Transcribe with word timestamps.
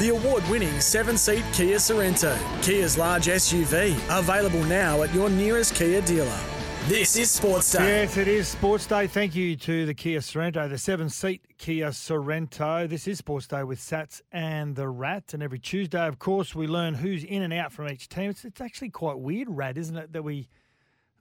The 0.00 0.08
award 0.08 0.42
winning 0.48 0.80
seven 0.80 1.18
seat 1.18 1.44
Kia 1.52 1.76
Sorento, 1.76 2.34
Kia's 2.62 2.96
large 2.96 3.26
SUV, 3.26 3.94
available 4.08 4.64
now 4.64 5.02
at 5.02 5.12
your 5.12 5.28
nearest 5.28 5.74
Kia 5.74 6.00
dealer. 6.00 6.40
This 6.86 7.16
is 7.16 7.30
Sports 7.30 7.70
Day. 7.70 8.04
Yes, 8.04 8.16
it 8.16 8.26
is 8.26 8.48
Sports 8.48 8.86
Day. 8.86 9.06
Thank 9.06 9.34
you 9.34 9.56
to 9.56 9.84
the 9.84 9.92
Kia 9.92 10.20
Sorento, 10.20 10.70
the 10.70 10.78
seven 10.78 11.10
seat 11.10 11.42
Kia 11.58 11.88
Sorento. 11.88 12.88
This 12.88 13.06
is 13.06 13.18
Sports 13.18 13.46
Day 13.46 13.62
with 13.62 13.78
Sats 13.78 14.22
and 14.32 14.74
the 14.74 14.88
Rat. 14.88 15.34
And 15.34 15.42
every 15.42 15.58
Tuesday, 15.58 16.06
of 16.06 16.18
course, 16.18 16.54
we 16.54 16.66
learn 16.66 16.94
who's 16.94 17.22
in 17.22 17.42
and 17.42 17.52
out 17.52 17.70
from 17.70 17.86
each 17.86 18.08
team. 18.08 18.30
It's, 18.30 18.46
it's 18.46 18.62
actually 18.62 18.88
quite 18.88 19.18
weird, 19.18 19.48
Rat, 19.50 19.76
isn't 19.76 19.98
it, 19.98 20.14
that 20.14 20.24
we 20.24 20.48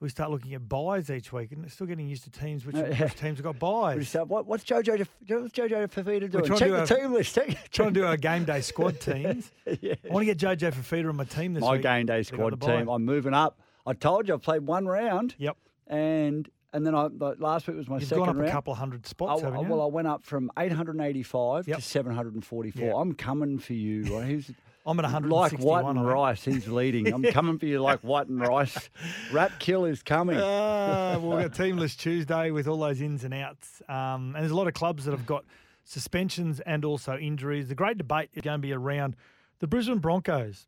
we 0.02 0.08
start 0.10 0.32
looking 0.32 0.54
at 0.54 0.68
buys 0.70 1.10
each 1.10 1.34
week 1.34 1.52
and 1.52 1.70
still 1.72 1.86
getting 1.88 2.08
used 2.08 2.24
to 2.24 2.30
teams 2.30 2.66
which, 2.66 2.76
Uh, 2.76 2.84
which 2.84 3.16
teams 3.16 3.38
have 3.38 3.44
got 3.44 3.60
buys. 3.60 4.08
start, 4.08 4.28
what, 4.30 4.46
what's 4.46 4.64
Jojo? 4.64 4.98
What's 5.28 5.54
Jojo 5.54 5.88
Fifita 5.90 6.32
doing? 6.32 6.46
Check 6.46 6.58
do 6.60 6.72
the 6.72 6.84
a- 6.84 6.88
team 6.88 7.12
list. 7.14 7.36
Check, 7.36 7.70
Trying 7.72 7.94
to 7.94 8.00
do 8.00 8.06
our 8.06 8.16
game 8.30 8.46
day 8.46 8.62
squad 8.62 9.00
teams. 9.02 9.52
yeah. 9.82 9.96
I 10.10 10.14
want 10.14 10.26
to 10.28 10.34
get 10.34 10.38
JJ 10.38 10.74
Fifita 10.74 11.10
on 11.10 11.16
my 11.18 11.26
team 11.26 11.54
this 11.54 11.62
My 11.62 11.74
week. 11.74 11.84
My 11.84 11.98
game 11.98 12.06
day 12.06 12.22
They 12.24 12.38
got 12.38 12.52
the 12.52 12.58
squad 12.58 12.78
team. 12.78 12.88
I'm 12.88 13.04
moving 13.04 13.34
up. 13.34 13.60
I 13.86 13.94
told 13.94 14.28
you 14.28 14.34
I've 14.36 14.42
played 14.42 14.66
one 14.68 14.86
round, 14.88 15.36
Yep. 15.38 15.58
and 15.88 16.50
and 16.72 16.86
then 16.86 16.94
I 16.94 17.08
like, 17.08 17.40
last 17.40 17.68
week 17.68 17.76
was 17.78 17.90
my 17.90 17.98
You've 17.98 18.08
second 18.08 18.20
gone 18.26 18.30
up 18.30 18.36
round. 18.38 18.48
a 18.50 18.52
couple 18.52 18.74
of 18.74 18.80
hundred 18.80 19.06
spots, 19.08 19.42
I- 19.42 19.46
haven't 19.46 19.64
you? 19.64 19.68
well, 19.70 19.82
I 19.82 19.88
went 19.88 20.08
up 20.08 20.24
from 20.24 20.52
885 20.58 21.68
Yep. 21.68 21.78
to 21.78 21.82
744. 21.84 22.86
Yeah. 22.86 22.94
I'm 22.96 23.14
coming 23.16 23.58
for 23.58 23.74
you. 23.74 24.04
Right? 24.16 24.46
I'm 24.90 25.00
at 25.00 25.24
like 25.24 25.52
White 25.60 25.86
and. 25.86 26.04
Rice. 26.04 26.44
He's 26.44 26.68
leading. 26.68 27.14
I'm 27.14 27.22
coming 27.32 27.60
for 27.60 27.68
you 27.68 27.80
like 27.80 28.00
White 28.00 28.28
and 28.28 28.40
Rice. 28.42 28.90
Rat 29.32 29.52
Kill 29.60 29.86
is 29.86 30.02
coming. 30.02 30.40
Ah, 30.42 31.20
we've 31.22 31.44
got 31.44 31.52
Teamless 31.58 31.96
Tuesday 31.96 32.50
with 32.50 32.68
all 32.68 32.80
those 32.80 33.00
ins 33.00 33.24
and 33.24 33.32
outs. 33.34 33.84
Um, 33.88 34.34
and 34.34 34.38
there's 34.38 34.52
a 34.52 34.56
lot 34.56 34.68
of 34.68 34.74
clubs 34.74 35.06
that 35.06 35.12
have 35.12 35.28
got 35.28 35.46
suspensions 35.84 36.60
and 36.62 36.84
also 36.84 37.18
injuries. 37.18 37.68
The 37.68 37.76
great 37.76 38.00
debate 38.00 38.30
is 38.34 38.42
going 38.42 38.60
to 38.60 38.68
be 38.68 38.74
around 38.74 39.16
the 39.60 39.68
Brisbane 39.68 40.00
Broncos. 40.00 40.66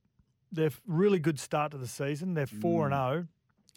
They're 0.52 0.70
really 0.86 1.18
good 1.18 1.40
start 1.40 1.72
to 1.72 1.80
the 1.80 1.88
season. 1.88 2.36
They're 2.36 2.46
4 2.46 2.86
and 2.86 2.94
0. 2.94 3.28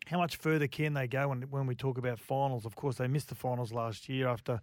How 0.09 0.19
much 0.19 0.37
further 0.37 0.67
can 0.67 0.93
they 0.93 1.07
go 1.07 1.29
when, 1.29 1.43
when 1.43 1.67
we 1.67 1.75
talk 1.75 1.97
about 1.97 2.19
finals? 2.19 2.67
Of 2.67 2.77
course, 2.77 2.97
they 2.97 3.09
missed 3.09 3.31
the 3.31 3.35
finals 3.35 3.73
last 3.73 4.11
year 4.11 4.29
after 4.29 4.61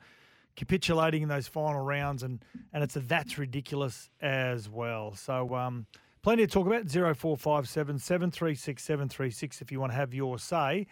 capitulating 0.56 1.24
in 1.24 1.30
those 1.30 1.48
final 1.48 1.82
rounds, 1.82 2.24
and, 2.24 2.44
and 2.74 2.84
it's 2.84 2.96
a 2.96 3.00
that's 3.00 3.38
ridiculous 3.38 4.10
as 4.22 4.70
well. 4.70 5.16
So, 5.16 5.56
um, 5.56 5.86
plenty 6.22 6.46
to 6.46 6.52
talk 6.52 6.68
about 6.68 6.90
0457 6.90 8.00
736 8.00 8.84
736 8.84 9.62
if 9.62 9.72
you 9.72 9.80
want 9.80 9.92
to 9.92 9.96
have 9.96 10.14
your 10.14 10.40
say. 10.40 10.88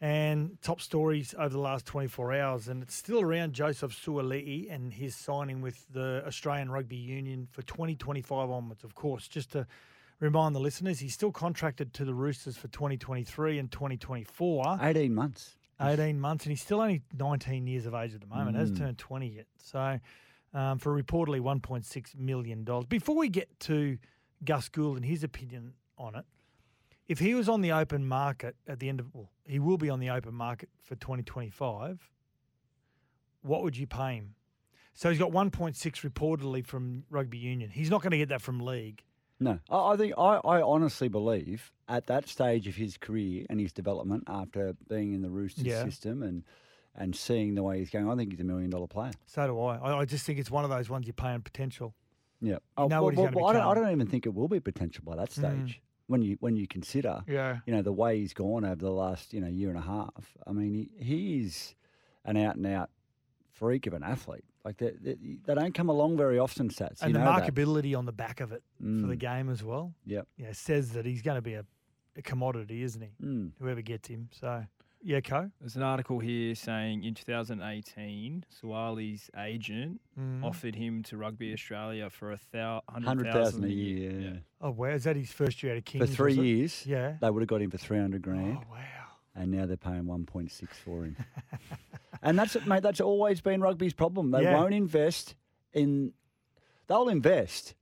And 0.00 0.58
top 0.60 0.82
stories 0.82 1.34
over 1.38 1.48
the 1.48 1.60
last 1.60 1.86
24 1.86 2.34
hours, 2.34 2.68
and 2.68 2.82
it's 2.82 2.94
still 2.94 3.22
around 3.22 3.54
Joseph 3.54 3.92
Suaalii 3.92 4.70
and 4.70 4.92
his 4.92 5.14
signing 5.14 5.62
with 5.62 5.86
the 5.92 6.22
Australian 6.26 6.70
Rugby 6.70 6.96
Union 6.96 7.48
for 7.50 7.62
2025 7.62 8.50
onwards. 8.50 8.84
Of 8.84 8.94
course, 8.94 9.28
just 9.28 9.52
to 9.52 9.66
remind 10.20 10.54
the 10.54 10.60
listeners, 10.60 10.98
he's 10.98 11.14
still 11.14 11.32
contracted 11.32 11.94
to 11.94 12.04
the 12.04 12.12
Roosters 12.12 12.56
for 12.56 12.68
2023 12.68 13.58
and 13.58 13.70
2024. 13.70 14.78
18 14.82 15.14
months. 15.14 15.56
18 15.80 16.20
months, 16.20 16.44
and 16.44 16.50
he's 16.52 16.60
still 16.60 16.80
only 16.80 17.02
19 17.16 17.66
years 17.66 17.86
of 17.86 17.94
age 17.94 18.14
at 18.14 18.20
the 18.20 18.26
moment. 18.26 18.56
Hasn't 18.56 18.78
turned 18.78 18.98
20 18.98 19.28
yet. 19.28 19.46
So, 19.56 19.98
um, 20.52 20.78
for 20.78 21.00
reportedly 21.00 21.40
1.6 21.40 22.16
million 22.16 22.64
dollars. 22.64 22.86
Before 22.86 23.16
we 23.16 23.28
get 23.28 23.48
to 23.60 23.98
Gus 24.44 24.68
Gould 24.68 24.96
and 24.96 25.04
his 25.04 25.24
opinion 25.24 25.74
on 25.98 26.14
it, 26.14 26.24
if 27.08 27.18
he 27.18 27.34
was 27.34 27.48
on 27.48 27.60
the 27.60 27.72
open 27.72 28.06
market 28.06 28.56
at 28.66 28.80
the 28.80 28.88
end 28.88 29.00
of, 29.00 29.06
well, 29.12 29.30
he 29.44 29.58
will 29.58 29.76
be 29.76 29.90
on 29.90 30.00
the 30.00 30.10
open 30.10 30.34
market 30.34 30.70
for 30.82 30.94
2025. 30.94 32.08
What 33.42 33.62
would 33.62 33.76
you 33.76 33.86
pay 33.86 34.14
him? 34.14 34.34
So 34.94 35.10
he's 35.10 35.18
got 35.18 35.32
1.6 35.32 35.74
reportedly 36.08 36.64
from 36.64 37.04
rugby 37.10 37.36
union. 37.36 37.68
He's 37.68 37.90
not 37.90 38.00
going 38.00 38.12
to 38.12 38.16
get 38.16 38.28
that 38.28 38.40
from 38.40 38.60
league. 38.60 39.02
No, 39.44 39.58
I, 39.68 39.92
I 39.92 39.96
think 39.96 40.14
I, 40.16 40.40
I 40.44 40.62
honestly 40.62 41.08
believe 41.08 41.70
at 41.88 42.06
that 42.06 42.28
stage 42.28 42.66
of 42.66 42.74
his 42.74 42.96
career 42.96 43.44
and 43.50 43.60
his 43.60 43.72
development 43.72 44.24
after 44.26 44.74
being 44.88 45.12
in 45.12 45.20
the 45.20 45.30
Roosters 45.30 45.66
Yeah. 45.66 45.84
system 45.84 46.22
and 46.22 46.42
and 46.96 47.14
seeing 47.14 47.56
the 47.56 47.62
way 47.62 47.80
he's 47.80 47.90
going, 47.90 48.08
I 48.08 48.14
think 48.14 48.30
he's 48.30 48.40
a 48.40 48.44
million 48.44 48.70
dollar 48.70 48.86
player. 48.86 49.10
So 49.26 49.46
do 49.48 49.60
I. 49.60 49.76
I, 49.78 49.98
I 49.98 50.04
just 50.04 50.24
think 50.24 50.38
it's 50.38 50.50
one 50.50 50.62
of 50.62 50.70
those 50.70 50.88
ones 50.88 51.08
you 51.08 51.12
pay 51.12 51.28
on 51.28 51.42
potential. 51.42 51.92
Yeah. 52.40 52.58
Oh, 52.76 52.86
know 52.86 53.02
well, 53.02 53.14
well, 53.16 53.30
well, 53.34 53.46
I, 53.46 53.52
don't, 53.52 53.62
I 53.62 53.74
don't 53.74 53.90
even 53.90 54.06
think 54.06 54.26
it 54.26 54.34
will 54.34 54.48
be 54.48 54.60
potential 54.60 55.02
by 55.04 55.16
that 55.16 55.30
mm. 55.30 55.32
stage. 55.32 55.82
When 56.06 56.22
you 56.22 56.36
when 56.40 56.54
you 56.56 56.68
consider, 56.68 57.22
Yeah. 57.26 57.58
you 57.66 57.74
know, 57.74 57.82
the 57.82 57.92
way 57.92 58.18
he's 58.20 58.34
gone 58.34 58.64
over 58.64 58.76
the 58.76 58.90
last 58.90 59.32
you 59.32 59.40
know 59.40 59.48
year 59.48 59.70
and 59.70 59.78
a 59.78 59.82
half. 59.82 60.36
I 60.46 60.52
mean, 60.52 60.72
he, 60.72 61.04
he 61.04 61.40
is 61.40 61.74
an 62.24 62.36
out 62.36 62.56
and 62.56 62.66
out 62.66 62.90
freak 63.54 63.86
of 63.86 63.94
an 63.94 64.02
athlete. 64.02 64.44
Like 64.64 64.76
they, 64.78 64.92
they, 65.00 65.16
they 65.46 65.54
don't 65.54 65.74
come 65.74 65.88
along 65.88 66.16
very 66.16 66.38
often, 66.38 66.68
Sats. 66.68 67.00
You 67.02 67.06
and 67.06 67.14
the 67.14 67.18
know 67.20 67.24
that. 67.36 67.54
marketability 67.54 67.96
on 67.96 68.04
the 68.06 68.12
back 68.12 68.40
of 68.40 68.52
it 68.52 68.62
for 68.78 69.06
the 69.06 69.16
Mm. 69.16 69.18
game 69.18 69.48
as 69.50 69.62
well. 69.62 69.94
Yep. 70.06 70.26
Yeah, 70.36 70.52
says 70.52 70.90
that 70.92 71.04
he's 71.06 71.22
going 71.22 71.36
to 71.36 71.42
be 71.42 71.54
a, 71.54 71.64
a 72.16 72.22
commodity, 72.22 72.82
isn't 72.82 73.00
he? 73.02 73.10
Mm. 73.24 73.50
Whoever 73.60 73.82
gets 73.82 74.08
him. 74.08 74.28
So, 74.32 74.64
yeah, 75.02 75.20
Co. 75.20 75.50
There's 75.60 75.76
an 75.76 75.82
article 75.82 76.18
here 76.18 76.54
saying 76.54 77.04
in 77.04 77.12
2018, 77.14 78.44
Suaalii's 78.62 79.30
agent 79.38 80.00
Mm. 80.18 80.42
offered 80.44 80.74
him 80.76 81.02
to 81.04 81.16
Rugby 81.18 81.52
Australia 81.52 82.08
for 82.08 82.32
a 82.32 82.38
thou- 82.52 82.82
Hundred 82.88 83.06
hundred 83.06 83.32
thousand 83.32 83.64
a 83.64 83.68
year. 83.68 84.10
Yeah. 84.12 84.30
Oh, 84.62 84.70
wow. 84.70 84.88
Is 84.88 85.04
that 85.04 85.16
his 85.16 85.30
first 85.30 85.62
year 85.62 85.72
out 85.72 85.78
of 85.78 85.84
For 85.86 86.06
three 86.06 86.32
was 86.32 86.38
it? 86.38 86.42
years, 86.44 86.86
Yeah. 86.86 87.16
they 87.20 87.30
would 87.30 87.42
have 87.42 87.48
got 87.48 87.60
him 87.60 87.70
for 87.70 87.78
three 87.78 87.98
hundred 87.98 88.22
grand. 88.22 88.58
Oh, 88.60 88.72
wow. 88.72 88.80
and 89.36 89.50
now 89.50 89.66
they're 89.66 89.76
paying 89.76 90.04
1.6 90.04 90.68
for 90.84 91.04
him. 91.04 91.16
and 92.24 92.36
that's 92.38 92.56
mate. 92.66 92.82
That's 92.82 93.00
always 93.00 93.40
been 93.40 93.60
rugby's 93.60 93.92
problem. 93.94 94.32
They 94.32 94.42
Yeah. 94.42 94.60
won't 94.60 94.74
invest 94.74 95.36
in. 95.72 96.12
They'll 96.88 97.08
invest, 97.08 97.74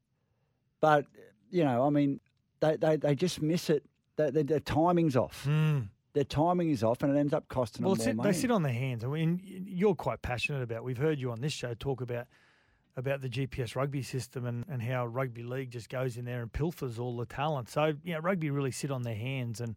but 0.81 1.07
you 1.51 1.65
know, 1.65 1.87
I 1.87 1.91
mean, 1.91 2.21
they 2.61 2.77
they, 2.77 2.97
they 2.97 3.15
just 3.15 3.41
miss 3.41 3.71
it. 3.71 3.85
Their, 4.17 4.31
their, 4.31 4.43
their 4.45 4.61
timing's 4.61 5.17
off. 5.17 5.45
Mm. 5.49 5.89
Their 6.13 6.25
timing 6.25 6.69
is 6.71 6.85
off, 6.85 7.03
and 7.03 7.17
it 7.17 7.19
ends 7.19 7.33
up 7.33 7.49
costing 7.49 7.87
Well, 7.87 7.95
them 7.95 8.17
more 8.17 8.25
they 8.25 8.29
money. 8.29 8.39
sit 8.39 8.51
on 8.51 8.63
their 8.63 8.73
hands. 8.75 9.03
I 9.03 9.07
mean, 9.09 9.41
you're 9.67 9.95
quite 9.95 10.21
passionate 10.21 10.63
about. 10.63 10.85
We've 10.85 10.99
heard 10.99 11.19
you 11.19 11.31
on 11.33 11.41
this 11.41 11.53
show 11.55 11.73
talk 11.75 12.03
about 12.03 12.27
about 12.95 13.23
the 13.23 13.29
GPS 13.31 13.75
rugby 13.75 14.03
system 14.03 14.45
and, 14.45 14.67
and 14.69 14.83
how 14.83 15.07
rugby 15.07 15.43
league 15.43 15.71
just 15.71 15.89
goes 15.89 16.19
in 16.19 16.27
there 16.27 16.43
and 16.43 16.53
pilfers 16.53 16.99
all 16.99 17.17
the 17.17 17.25
talent. 17.25 17.71
So 17.71 17.95
yeah, 18.05 18.19
rugby 18.21 18.51
really 18.51 18.71
sit 18.71 18.91
on 18.91 19.03
their 19.03 19.15
hands, 19.17 19.61
and 19.63 19.77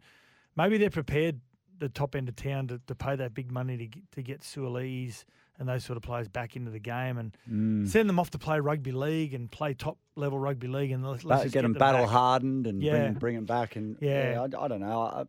maybe 0.57 0.77
they're 0.77 0.89
prepared 0.89 1.39
the 1.79 1.89
top 1.89 2.15
end 2.15 2.29
of 2.29 2.35
town 2.35 2.67
to, 2.67 2.79
to 2.87 2.95
pay 2.95 3.15
that 3.15 3.33
big 3.33 3.51
money 3.51 3.77
to 3.77 3.87
get, 3.87 4.11
to 4.13 4.21
get 4.21 4.41
Suolese 4.41 5.25
and 5.59 5.67
those 5.69 5.83
sort 5.85 5.95
of 5.97 6.03
players 6.03 6.27
back 6.27 6.55
into 6.55 6.71
the 6.71 6.79
game 6.79 7.17
and 7.17 7.35
Mm. 7.49 7.87
send 7.87 8.09
them 8.09 8.19
off 8.19 8.29
to 8.31 8.37
play 8.37 8.59
rugby 8.59 8.91
league 8.91 9.33
and 9.33 9.49
play 9.51 9.73
top 9.73 9.97
level 10.15 10.37
rugby 10.39 10.67
league 10.67 10.91
and 10.91 11.05
let's, 11.05 11.23
let's 11.23 11.43
just 11.43 11.53
get 11.53 11.61
them 11.63 11.73
back. 11.73 11.79
battle 11.79 12.07
hardened 12.07 12.67
and 12.67 12.81
Yeah. 12.81 12.91
bring, 13.09 13.13
bring 13.13 13.35
them 13.35 13.45
back. 13.45 13.75
And 13.75 13.97
Yeah. 14.01 14.31
yeah, 14.31 14.41
I, 14.41 14.65
I 14.65 14.67
don't 14.67 14.81
know. 14.81 14.99
I, 15.01 15.25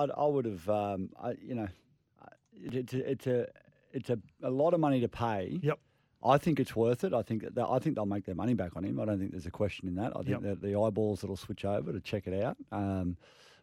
I, 0.00 0.04
I 0.04 0.26
would 0.26 0.44
have, 0.44 0.68
um, 0.68 1.10
I, 1.20 1.32
you 1.42 1.54
know, 1.54 1.68
it, 2.62 2.74
it's 2.74 2.94
a, 2.94 3.10
it's 3.10 3.26
a 3.26 3.46
it's 3.92 4.10
a, 4.10 4.18
a 4.42 4.50
lot 4.50 4.74
of 4.74 4.80
money 4.80 5.00
to 5.00 5.08
pay. 5.08 5.58
Yep. 5.62 5.78
I 6.24 6.38
think 6.38 6.58
it's 6.58 6.74
worth 6.74 7.04
it. 7.04 7.12
I 7.12 7.22
think 7.22 7.42
that 7.54 7.66
I 7.68 7.78
think 7.78 7.94
they'll 7.94 8.06
make 8.06 8.24
their 8.24 8.34
money 8.34 8.54
back 8.54 8.76
on 8.76 8.82
him. 8.84 8.98
I 8.98 9.04
don't 9.04 9.18
think 9.18 9.30
there's 9.32 9.46
a 9.46 9.50
question 9.52 9.86
in 9.88 9.94
that. 9.96 10.12
I 10.16 10.20
think 10.22 10.28
Yep. 10.28 10.42
that 10.42 10.62
the 10.62 10.74
eyeballs 10.80 11.20
that'll 11.20 11.36
switch 11.36 11.64
over 11.64 11.92
to 11.92 12.00
check 12.00 12.26
it 12.26 12.42
out. 12.42 12.56
Um, 12.72 13.16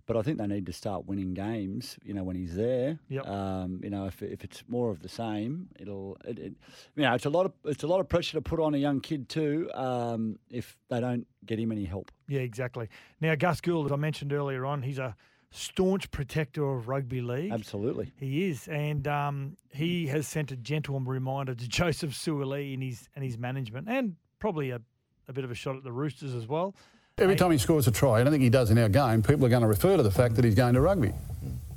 but 0.05 0.17
I 0.17 0.21
think 0.21 0.37
they 0.37 0.47
need 0.47 0.65
to 0.65 0.73
start 0.73 1.05
winning 1.05 1.33
games. 1.33 1.97
You 2.03 2.13
know, 2.13 2.23
when 2.23 2.35
he's 2.35 2.55
there. 2.55 2.99
Yep. 3.09 3.27
Um, 3.27 3.79
you 3.83 3.89
know, 3.89 4.05
if, 4.05 4.21
if 4.21 4.43
it's 4.43 4.63
more 4.67 4.89
of 4.89 5.01
the 5.01 5.09
same, 5.09 5.69
it'll. 5.79 6.17
It, 6.25 6.39
it, 6.39 6.53
you 6.95 7.03
know, 7.03 7.13
it's 7.13 7.25
a 7.25 7.29
lot 7.29 7.45
of 7.45 7.53
it's 7.65 7.83
a 7.83 7.87
lot 7.87 7.99
of 7.99 8.09
pressure 8.09 8.37
to 8.37 8.41
put 8.41 8.59
on 8.59 8.73
a 8.73 8.77
young 8.77 8.99
kid 8.99 9.29
too. 9.29 9.69
Um, 9.73 10.39
if 10.49 10.77
they 10.89 10.99
don't 10.99 11.27
get 11.45 11.59
him 11.59 11.71
any 11.71 11.85
help. 11.85 12.11
Yeah, 12.27 12.41
exactly. 12.41 12.89
Now, 13.19 13.35
Gus 13.35 13.61
Gould, 13.61 13.87
as 13.87 13.91
I 13.91 13.95
mentioned 13.95 14.33
earlier 14.33 14.65
on, 14.65 14.81
he's 14.81 14.99
a 14.99 15.15
staunch 15.51 16.09
protector 16.11 16.63
of 16.63 16.87
rugby 16.87 17.21
league. 17.21 17.51
Absolutely. 17.51 18.11
He 18.17 18.49
is, 18.49 18.67
and 18.67 19.07
um, 19.07 19.57
he 19.69 20.07
has 20.07 20.27
sent 20.27 20.51
a 20.51 20.55
gentle 20.55 20.99
reminder 20.99 21.53
to 21.53 21.67
Joseph 21.67 22.11
Suaalii 22.11 22.73
and 22.73 22.83
his 22.83 23.09
and 23.15 23.23
his 23.23 23.37
management, 23.37 23.87
and 23.89 24.15
probably 24.39 24.71
a, 24.71 24.81
a 25.27 25.33
bit 25.33 25.43
of 25.43 25.51
a 25.51 25.55
shot 25.55 25.75
at 25.75 25.83
the 25.83 25.91
Roosters 25.91 26.33
as 26.33 26.47
well. 26.47 26.75
Every 27.17 27.35
time 27.35 27.51
he 27.51 27.57
scores 27.57 27.87
a 27.87 27.91
try, 27.91 28.19
I 28.19 28.23
don't 28.23 28.31
think 28.31 28.43
he 28.43 28.49
does 28.49 28.71
in 28.71 28.77
our 28.77 28.89
game, 28.89 29.21
people 29.21 29.45
are 29.45 29.49
going 29.49 29.61
to 29.61 29.67
refer 29.67 29.97
to 29.97 30.03
the 30.03 30.11
fact 30.11 30.35
that 30.35 30.45
he's 30.45 30.55
going 30.55 30.73
to 30.73 30.81
rugby. 30.81 31.13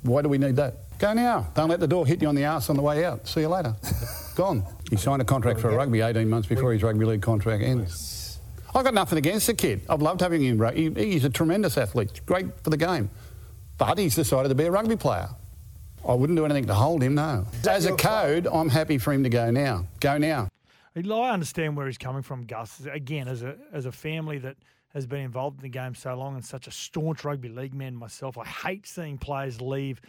Why 0.03 0.23
do 0.23 0.29
we 0.29 0.39
need 0.39 0.57
that? 0.57 0.75
Go 0.99 1.13
now. 1.13 1.49
Don't 1.55 1.69
let 1.69 1.81
the 1.81 1.89
door 1.89 2.07
hit 2.07 2.23
you 2.23 2.29
on 2.29 2.35
the 2.35 2.45
arse 2.45 2.71
on 2.71 2.77
the 2.77 2.83
way 2.83 3.05
out. 3.05 3.27
See 3.27 3.41
you 3.41 3.49
later. 3.49 3.75
Gone. 4.37 4.65
He 4.91 4.97
signed 4.97 5.21
a 5.21 5.25
contract 5.25 5.61
for 5.61 5.71
rugby 5.71 6.01
18 6.01 6.29
months 6.29 6.49
before 6.49 6.73
his 6.73 6.83
rugby 6.83 7.05
league 7.05 7.23
contract 7.23 7.63
ends. 7.63 8.39
I've 8.75 8.85
got 8.85 8.95
nothing 8.95 9.19
against 9.19 9.47
the 9.47 9.55
kid. 9.55 9.83
I've 9.89 10.03
loved 10.03 10.21
having 10.21 10.43
him. 10.43 10.61
He, 10.75 10.91
he's 10.91 11.25
a 11.25 11.31
tremendous 11.31 11.77
athlete. 11.79 12.21
Great 12.27 12.47
for 12.63 12.71
the 12.71 12.77
game. 12.77 13.11
But 13.77 13.99
he's 13.99 14.15
decided 14.15 14.49
to 14.49 14.55
be 14.55 14.65
a 14.65 14.71
rugby 14.71 14.97
player. 14.97 15.29
I 16.07 16.15
wouldn't 16.15 16.37
do 16.37 16.45
anything 16.45 16.67
to 16.67 16.75
hold 16.75 17.03
him, 17.03 17.15
no. 17.15 17.47
As 17.69 17.87
a 17.87 17.93
code, 17.93 18.47
I'm 18.47 18.69
happy 18.69 18.99
for 18.99 19.13
him 19.13 19.23
to 19.23 19.29
go 19.29 19.51
now. 19.51 19.87
Go 20.01 20.19
now. 20.19 20.49
I 20.97 21.31
understand 21.31 21.77
where 21.77 21.87
he's 21.87 21.99
coming 21.99 22.23
from, 22.23 22.45
Gus. 22.45 22.83
Again, 22.91 23.27
as 23.27 23.43
a 23.43 23.57
as 23.73 23.87
a 23.87 23.93
family 23.93 24.39
that 24.39 24.57
has 24.95 25.07
been 25.07 25.21
involved 25.21 25.59
in 25.59 25.63
the 25.63 25.69
game 25.69 25.95
so 25.95 26.15
long 26.15 26.37
and 26.37 26.45
such 26.45 26.67
a 26.67 26.71
staunch 26.71 27.25
rugby 27.25 27.49
league 27.49 27.75
man 27.75 27.97
myself, 27.97 28.39
I 28.39 28.45
hate 28.45 28.87
seeing 28.87 29.19
players 29.19 29.61
leave. 29.61 30.01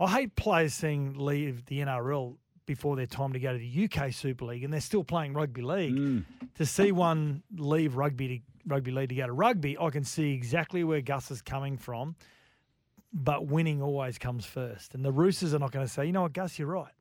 I 0.00 0.10
hate 0.10 0.34
players 0.34 0.74
seeing 0.74 1.14
leave 1.16 1.66
the 1.66 1.80
NRL 1.80 2.36
before 2.66 2.96
their 2.96 3.06
time 3.06 3.34
to 3.34 3.38
go 3.38 3.52
to 3.52 3.58
the 3.58 3.84
UK 3.84 4.12
Super 4.12 4.46
League, 4.46 4.64
and 4.64 4.72
they're 4.72 4.80
still 4.80 5.04
playing 5.04 5.34
rugby 5.34 5.60
league. 5.60 5.94
Mm. 5.94 6.24
To 6.56 6.64
see 6.64 6.92
one 6.92 7.42
leave 7.54 7.96
rugby 7.96 8.28
to 8.28 8.38
rugby 8.66 8.90
league 8.90 9.10
to 9.10 9.14
go 9.14 9.26
to 9.26 9.32
rugby, 9.32 9.76
I 9.78 9.90
can 9.90 10.04
see 10.04 10.32
exactly 10.32 10.84
where 10.84 11.02
Gus 11.02 11.30
is 11.30 11.42
coming 11.42 11.76
from. 11.76 12.16
But 13.12 13.46
winning 13.46 13.82
always 13.82 14.18
comes 14.18 14.44
first, 14.44 14.94
and 14.94 15.04
the 15.04 15.12
Roosters 15.12 15.54
are 15.54 15.58
not 15.58 15.70
going 15.70 15.86
to 15.86 15.92
say, 15.92 16.06
you 16.06 16.12
know 16.12 16.22
what, 16.22 16.32
Gus, 16.32 16.58
you're 16.58 16.68
right. 16.68 16.92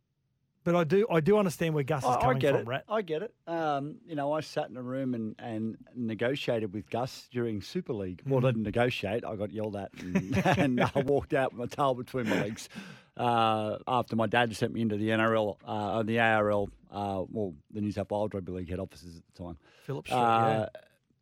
But 0.66 0.76
I 0.76 0.84
do, 0.86 1.06
I 1.12 1.20
do 1.20 1.38
understand 1.38 1.74
where 1.74 1.84
Gus 1.84 2.04
is 2.04 2.10
I, 2.10 2.30
I 2.30 2.34
get 2.36 2.52
from, 2.54 2.62
it. 2.62 2.68
Rat. 2.68 2.84
I 2.88 3.02
get 3.02 3.22
it. 3.22 3.34
Um, 3.48 3.96
you 4.08 4.16
know, 4.16 4.32
I 4.32 4.40
sat 4.40 4.70
in 4.70 4.78
a 4.78 4.82
room 4.82 5.14
and, 5.14 5.36
and 5.38 5.78
negotiated 5.94 6.74
with 6.74 6.90
Gus 6.90 7.28
during 7.32 7.62
Super 7.62 7.94
League. 7.94 8.22
Well, 8.26 8.40
Mm. 8.42 8.46
I 8.46 8.48
didn't 8.52 8.64
negotiate. 8.64 9.26
I 9.26 9.36
got 9.36 9.52
yelled 9.52 9.76
at 9.76 9.92
and, 10.00 10.38
and 10.58 10.82
I 10.82 10.92
walked 11.06 11.34
out 11.34 11.52
with 11.54 11.60
my 11.60 11.66
tail 11.66 11.94
between 11.96 12.30
my 12.30 12.42
legs 12.42 12.70
uh, 13.18 13.78
after 13.88 14.16
my 14.16 14.26
dad 14.28 14.56
sent 14.56 14.74
me 14.74 14.82
into 14.82 14.96
the 14.98 15.10
NRL, 15.10 15.58
uh, 15.66 16.02
the 16.04 16.20
ARL, 16.20 16.70
uh, 16.92 17.24
well, 17.30 17.54
the 17.72 17.82
New 17.82 17.92
South 17.92 18.10
Wales 18.10 18.32
Rugby 18.34 18.52
League 18.54 18.70
head 18.70 18.80
offices 18.80 19.18
at 19.18 19.24
the 19.36 19.44
time. 19.44 19.58
Phillip 19.84 20.08
Street, 20.08 20.18
Uh, 20.18 20.68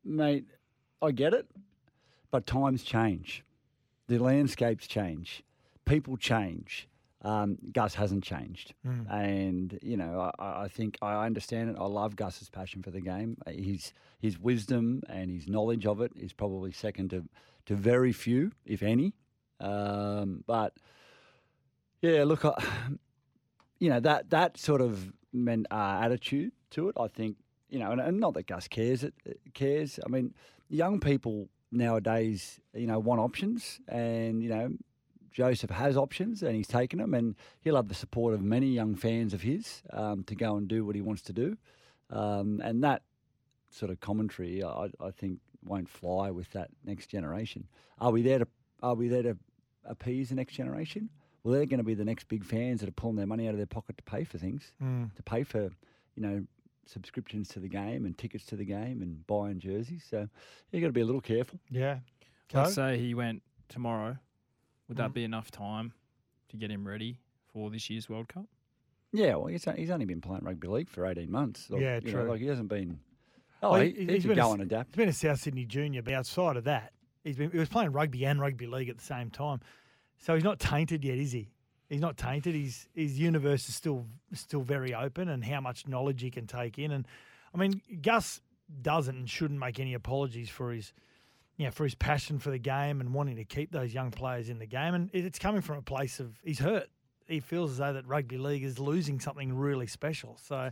Mate, 0.05 0.45
I 1.01 1.11
get 1.11 1.33
it, 1.33 1.47
but 2.29 2.45
times 2.45 2.83
change. 2.83 3.43
The 4.07 4.19
landscapes 4.19 4.87
change. 4.87 5.43
People 5.85 6.15
change. 6.17 6.87
Um, 7.23 7.57
Gus 7.71 7.93
hasn't 7.93 8.23
changed. 8.23 8.73
Mm. 8.85 9.11
And, 9.11 9.79
you 9.81 9.95
know, 9.95 10.31
I, 10.39 10.63
I 10.63 10.67
think 10.67 10.97
I 11.01 11.25
understand 11.25 11.69
it. 11.69 11.75
I 11.79 11.85
love 11.85 12.15
Gus's 12.15 12.49
passion 12.49 12.81
for 12.81 12.89
the 12.91 13.01
game. 13.01 13.37
Uh, 13.45 13.51
His, 13.51 13.93
his 14.19 14.39
wisdom 14.39 15.03
and 15.07 15.29
his 15.29 15.47
knowledge 15.47 15.85
of 15.85 16.01
it 16.01 16.11
is 16.15 16.33
probably 16.33 16.71
second 16.71 17.11
to, 17.11 17.23
to 17.67 17.75
very 17.75 18.11
few, 18.11 18.51
if 18.65 18.81
any. 18.81 19.13
Um, 19.59 20.43
but, 20.47 20.73
yeah, 22.01 22.23
look, 22.23 22.43
I, 22.43 22.53
you 23.79 23.89
know, 23.89 23.99
that, 23.99 24.31
that 24.31 24.57
sort 24.57 24.81
of 24.81 25.13
men, 25.31 25.67
uh, 25.69 25.99
attitude 26.01 26.51
to 26.71 26.89
it, 26.89 26.95
I 26.99 27.07
think, 27.07 27.37
you 27.69 27.79
know, 27.79 27.91
and, 27.91 28.01
and 28.01 28.19
not 28.19 28.33
that 28.33 28.47
Gus 28.47 28.67
cares, 28.67 29.03
it, 29.03 29.13
it 29.25 29.39
cares. 29.53 29.99
I 30.03 30.09
mean, 30.09 30.33
young 30.69 30.99
people 30.99 31.49
nowadays, 31.71 32.59
you 32.73 32.87
know, 32.87 32.99
want 32.99 33.21
options 33.21 33.79
and, 33.87 34.41
you 34.43 34.49
know, 34.49 34.71
Joseph 35.31 35.69
has 35.69 35.95
options 35.97 36.43
and 36.43 36.55
he's 36.55 36.67
taken 36.67 36.99
them, 36.99 37.13
and 37.13 37.35
he'll 37.61 37.75
have 37.77 37.87
the 37.87 37.95
support 37.95 38.33
of 38.33 38.41
many 38.41 38.67
young 38.67 38.95
fans 38.95 39.33
of 39.33 39.41
his 39.41 39.81
um, 39.91 40.23
to 40.25 40.35
go 40.35 40.55
and 40.57 40.67
do 40.67 40.85
what 40.85 40.95
he 40.95 41.01
wants 41.01 41.21
to 41.23 41.33
do. 41.33 41.57
Um, 42.09 42.61
and 42.63 42.83
that 42.83 43.03
sort 43.69 43.91
of 43.91 43.99
commentary, 44.01 44.63
I, 44.63 44.89
I 44.99 45.11
think, 45.11 45.39
won't 45.63 45.87
fly 45.89 46.31
with 46.31 46.49
that 46.51 46.69
next 46.83 47.07
generation. 47.07 47.67
Are 47.99 48.11
we 48.11 48.21
there 48.21 48.39
to 48.39 48.47
Are 48.83 48.95
we 48.95 49.07
there 49.07 49.23
to 49.23 49.37
appease 49.85 50.29
the 50.29 50.35
next 50.35 50.53
generation? 50.53 51.09
Well, 51.43 51.53
they're 51.53 51.65
going 51.65 51.79
to 51.79 51.83
be 51.83 51.93
the 51.95 52.05
next 52.05 52.27
big 52.27 52.43
fans 52.43 52.81
that 52.81 52.89
are 52.89 52.93
pulling 52.93 53.15
their 53.15 53.25
money 53.25 53.47
out 53.47 53.51
of 53.51 53.57
their 53.57 53.65
pocket 53.65 53.97
to 53.97 54.03
pay 54.03 54.23
for 54.23 54.37
things, 54.37 54.73
Mm. 54.83 55.13
to 55.15 55.23
pay 55.23 55.43
for, 55.43 55.71
you 56.15 56.21
know, 56.21 56.43
subscriptions 56.85 57.47
to 57.49 57.59
the 57.59 57.67
game 57.69 58.05
and 58.05 58.17
tickets 58.17 58.45
to 58.47 58.55
the 58.55 58.65
game 58.65 59.01
and 59.01 59.25
buying 59.27 59.59
jerseys. 59.59 60.03
So 60.09 60.27
you've 60.71 60.81
got 60.81 60.87
to 60.87 60.93
be 60.93 61.01
a 61.01 61.05
little 61.05 61.21
careful. 61.21 61.59
Yeah. 61.69 61.99
Let's 62.53 62.75
say 62.75 62.97
he 62.99 63.13
went 63.13 63.41
tomorrow. 63.69 64.17
Would 64.91 64.97
that 64.97 65.11
Mm. 65.11 65.13
be 65.13 65.23
enough 65.23 65.49
time 65.51 65.93
to 66.49 66.57
get 66.57 66.69
him 66.69 66.85
ready 66.85 67.17
for 67.47 67.69
this 67.69 67.89
year's 67.89 68.09
World 68.09 68.27
Cup? 68.27 68.45
Yeah, 69.13 69.35
well, 69.35 69.47
he's, 69.47 69.63
he's 69.77 69.89
only 69.89 70.03
been 70.05 70.19
playing 70.19 70.43
rugby 70.43 70.67
league 70.67 70.89
for 70.89 71.05
18 71.05 71.31
months. 71.31 71.71
Or, 71.71 71.79
Yeah, 71.79 72.01
you 72.03 72.11
know, 72.11 72.21
true. 72.23 72.29
like 72.29 72.41
he 72.41 72.47
hasn't 72.47 72.67
been. 72.67 72.99
Oh, 73.63 73.71
Well, 73.71 73.81
he, 73.83 73.91
he- 73.91 74.05
he, 74.05 74.13
he's 74.13 74.23
could 74.23 74.29
been 74.29 74.39
a 74.39 74.41
go 74.41 74.47
s- 74.49 74.53
and 74.53 74.61
adapt. 74.63 74.89
He's 74.89 74.97
been 74.97 75.07
a 75.07 75.13
South 75.13 75.39
Sydney 75.39 75.63
junior, 75.63 76.01
but 76.01 76.13
outside 76.13 76.57
of 76.57 76.65
that, 76.65 76.91
he's 77.23 77.37
been 77.37 77.51
he 77.51 77.57
was 77.57 77.69
playing 77.69 77.93
rugby 77.93 78.25
and 78.25 78.41
rugby 78.41 78.67
league 78.67 78.89
at 78.89 78.97
the 78.97 79.03
same 79.03 79.29
time. 79.29 79.61
So 80.17 80.35
he's 80.35 80.43
not 80.43 80.59
tainted 80.59 81.05
yet, 81.05 81.17
is 81.17 81.31
he? 81.31 81.51
He's 81.87 82.01
not 82.01 82.17
tainted. 82.17 82.53
He's 82.53 82.89
his 82.93 83.17
universe 83.17 83.69
is 83.69 83.75
still 83.75 84.07
still 84.33 84.61
very 84.61 84.93
open, 84.93 85.29
and 85.29 85.41
how 85.45 85.61
much 85.61 85.87
knowledge 85.87 86.21
he 86.21 86.31
can 86.31 86.47
take 86.47 86.77
in. 86.77 86.91
And 86.91 87.07
I 87.53 87.57
mean, 87.57 87.81
Gus 88.01 88.41
doesn't 88.81 89.15
and 89.15 89.29
shouldn't 89.29 89.59
make 89.59 89.79
any 89.79 89.93
apologies 89.93 90.49
for 90.49 90.71
his, 90.73 90.91
you 91.61 91.67
know, 91.67 91.71
for 91.71 91.83
his 91.83 91.93
passion 91.93 92.39
for 92.39 92.49
the 92.49 92.57
game 92.57 93.01
and 93.01 93.13
wanting 93.13 93.35
to 93.35 93.45
keep 93.45 93.71
those 93.71 93.93
young 93.93 94.09
players 94.09 94.49
in 94.49 94.57
the 94.57 94.65
game. 94.65 94.95
And 94.95 95.11
it's 95.13 95.37
coming 95.37 95.61
from 95.61 95.77
a 95.77 95.81
place 95.83 96.19
of 96.19 96.39
he's 96.43 96.57
hurt. 96.57 96.87
He 97.27 97.39
feels 97.39 97.69
as 97.73 97.77
though 97.77 97.93
that 97.93 98.07
rugby 98.07 98.39
league 98.39 98.63
is 98.63 98.79
losing 98.79 99.19
something 99.19 99.55
really 99.55 99.85
special. 99.85 100.37
So. 100.41 100.71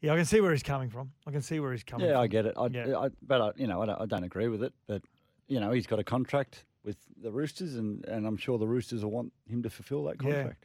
Yeah, 0.00 0.12
I 0.12 0.16
can 0.16 0.24
see 0.26 0.40
where 0.42 0.52
he's 0.52 0.62
coming 0.62 0.88
from. 0.90 1.12
I 1.26 1.30
can 1.32 1.40
see 1.42 1.58
where 1.60 1.72
he's 1.72 1.82
coming 1.82 2.06
Yeah, 2.06 2.14
from. 2.14 2.22
I 2.22 2.26
get 2.28 2.46
it. 2.46 2.54
I, 2.56 2.66
Yeah. 2.66 2.98
I, 2.98 3.08
but 3.22 3.40
I, 3.42 3.50
you 3.56 3.66
know, 3.66 3.82
I 3.82 3.86
don't, 3.86 4.00
I 4.00 4.06
don't 4.06 4.24
agree 4.24 4.48
with 4.48 4.62
it. 4.62 4.72
But 4.86 5.02
you 5.48 5.60
know, 5.60 5.70
he's 5.70 5.86
got 5.86 5.98
a 5.98 6.04
contract 6.04 6.64
with 6.82 6.96
the 7.22 7.30
Roosters, 7.30 7.76
and, 7.76 8.04
and 8.06 8.26
I'm 8.26 8.36
sure 8.38 8.58
the 8.58 8.66
Roosters 8.66 9.02
will 9.04 9.10
want 9.10 9.32
him 9.48 9.62
to 9.62 9.70
fulfil 9.70 10.04
that 10.04 10.18
contract. 10.18 10.64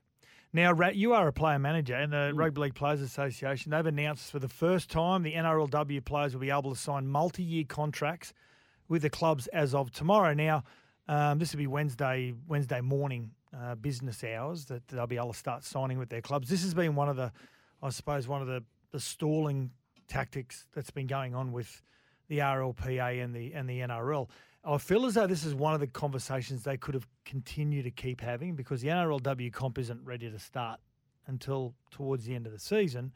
Yeah. 0.53 0.63
Now, 0.63 0.74
Rat, 0.74 0.95
you 0.98 1.13
are 1.13 1.27
a 1.27 1.33
player 1.33 1.59
manager, 1.59 1.95
and 1.95 2.12
Mm. 2.12 2.30
the 2.30 2.33
Rugby 2.36 2.62
League 2.62 2.75
Players 2.75 3.00
Association, 3.01 3.71
they've 3.71 3.86
announced 3.86 4.31
for 4.31 4.39
the 4.39 4.50
first 4.50 4.89
time 4.92 5.24
the 5.24 5.33
NRLW 5.33 6.03
players 6.03 6.33
will 6.33 6.42
be 6.42 6.50
able 6.51 6.74
to 6.74 6.80
sign 6.80 7.07
multi 7.07 7.44
year 7.44 7.63
contracts 7.68 8.33
with 8.91 9.01
the 9.03 9.09
clubs 9.09 9.47
as 9.47 9.73
of 9.73 9.89
tomorrow. 9.89 10.33
Now, 10.33 10.65
um, 11.07 11.39
this 11.39 11.53
will 11.53 11.59
be 11.59 11.67
Wednesday 11.67 12.33
Wednesday 12.45 12.81
morning 12.81 13.31
uh, 13.57 13.75
business 13.75 14.21
hours 14.21 14.65
that 14.65 14.85
they'll 14.89 15.07
be 15.07 15.15
able 15.15 15.31
to 15.31 15.39
start 15.39 15.63
signing 15.63 15.97
with 15.97 16.09
their 16.09 16.21
clubs. 16.21 16.49
This 16.49 16.61
has 16.63 16.73
been 16.73 16.93
one 16.93 17.07
of 17.07 17.15
the, 17.15 17.31
I 17.81 17.89
suppose, 17.89 18.27
one 18.27 18.41
of 18.41 18.47
the, 18.47 18.63
the 18.91 18.99
stalling 18.99 19.71
tactics 20.09 20.67
that's 20.75 20.91
been 20.91 21.07
going 21.07 21.33
on 21.33 21.53
with 21.53 21.81
the 22.27 22.39
RLPA 22.39 23.23
and 23.23 23.33
the 23.33 23.53
and 23.53 23.69
the 23.69 23.79
NRL. 23.79 24.27
I 24.65 24.77
feel 24.77 25.05
as 25.05 25.13
though 25.13 25.25
this 25.25 25.45
is 25.45 25.55
one 25.55 25.73
of 25.73 25.79
the 25.79 25.88
conversations 25.88 26.63
they 26.63 26.77
could 26.77 26.93
have 26.93 27.07
continued 27.23 27.85
to 27.85 27.91
keep 27.91 28.19
having 28.19 28.55
because 28.55 28.81
the 28.81 28.89
NRLW 28.89 29.53
comp 29.53 29.79
isn't 29.79 30.03
ready 30.03 30.29
to 30.29 30.38
start 30.38 30.81
until 31.27 31.73
towards 31.91 32.25
the 32.25 32.35
end 32.35 32.45
of 32.45 32.51
the 32.51 32.59
season. 32.59 33.13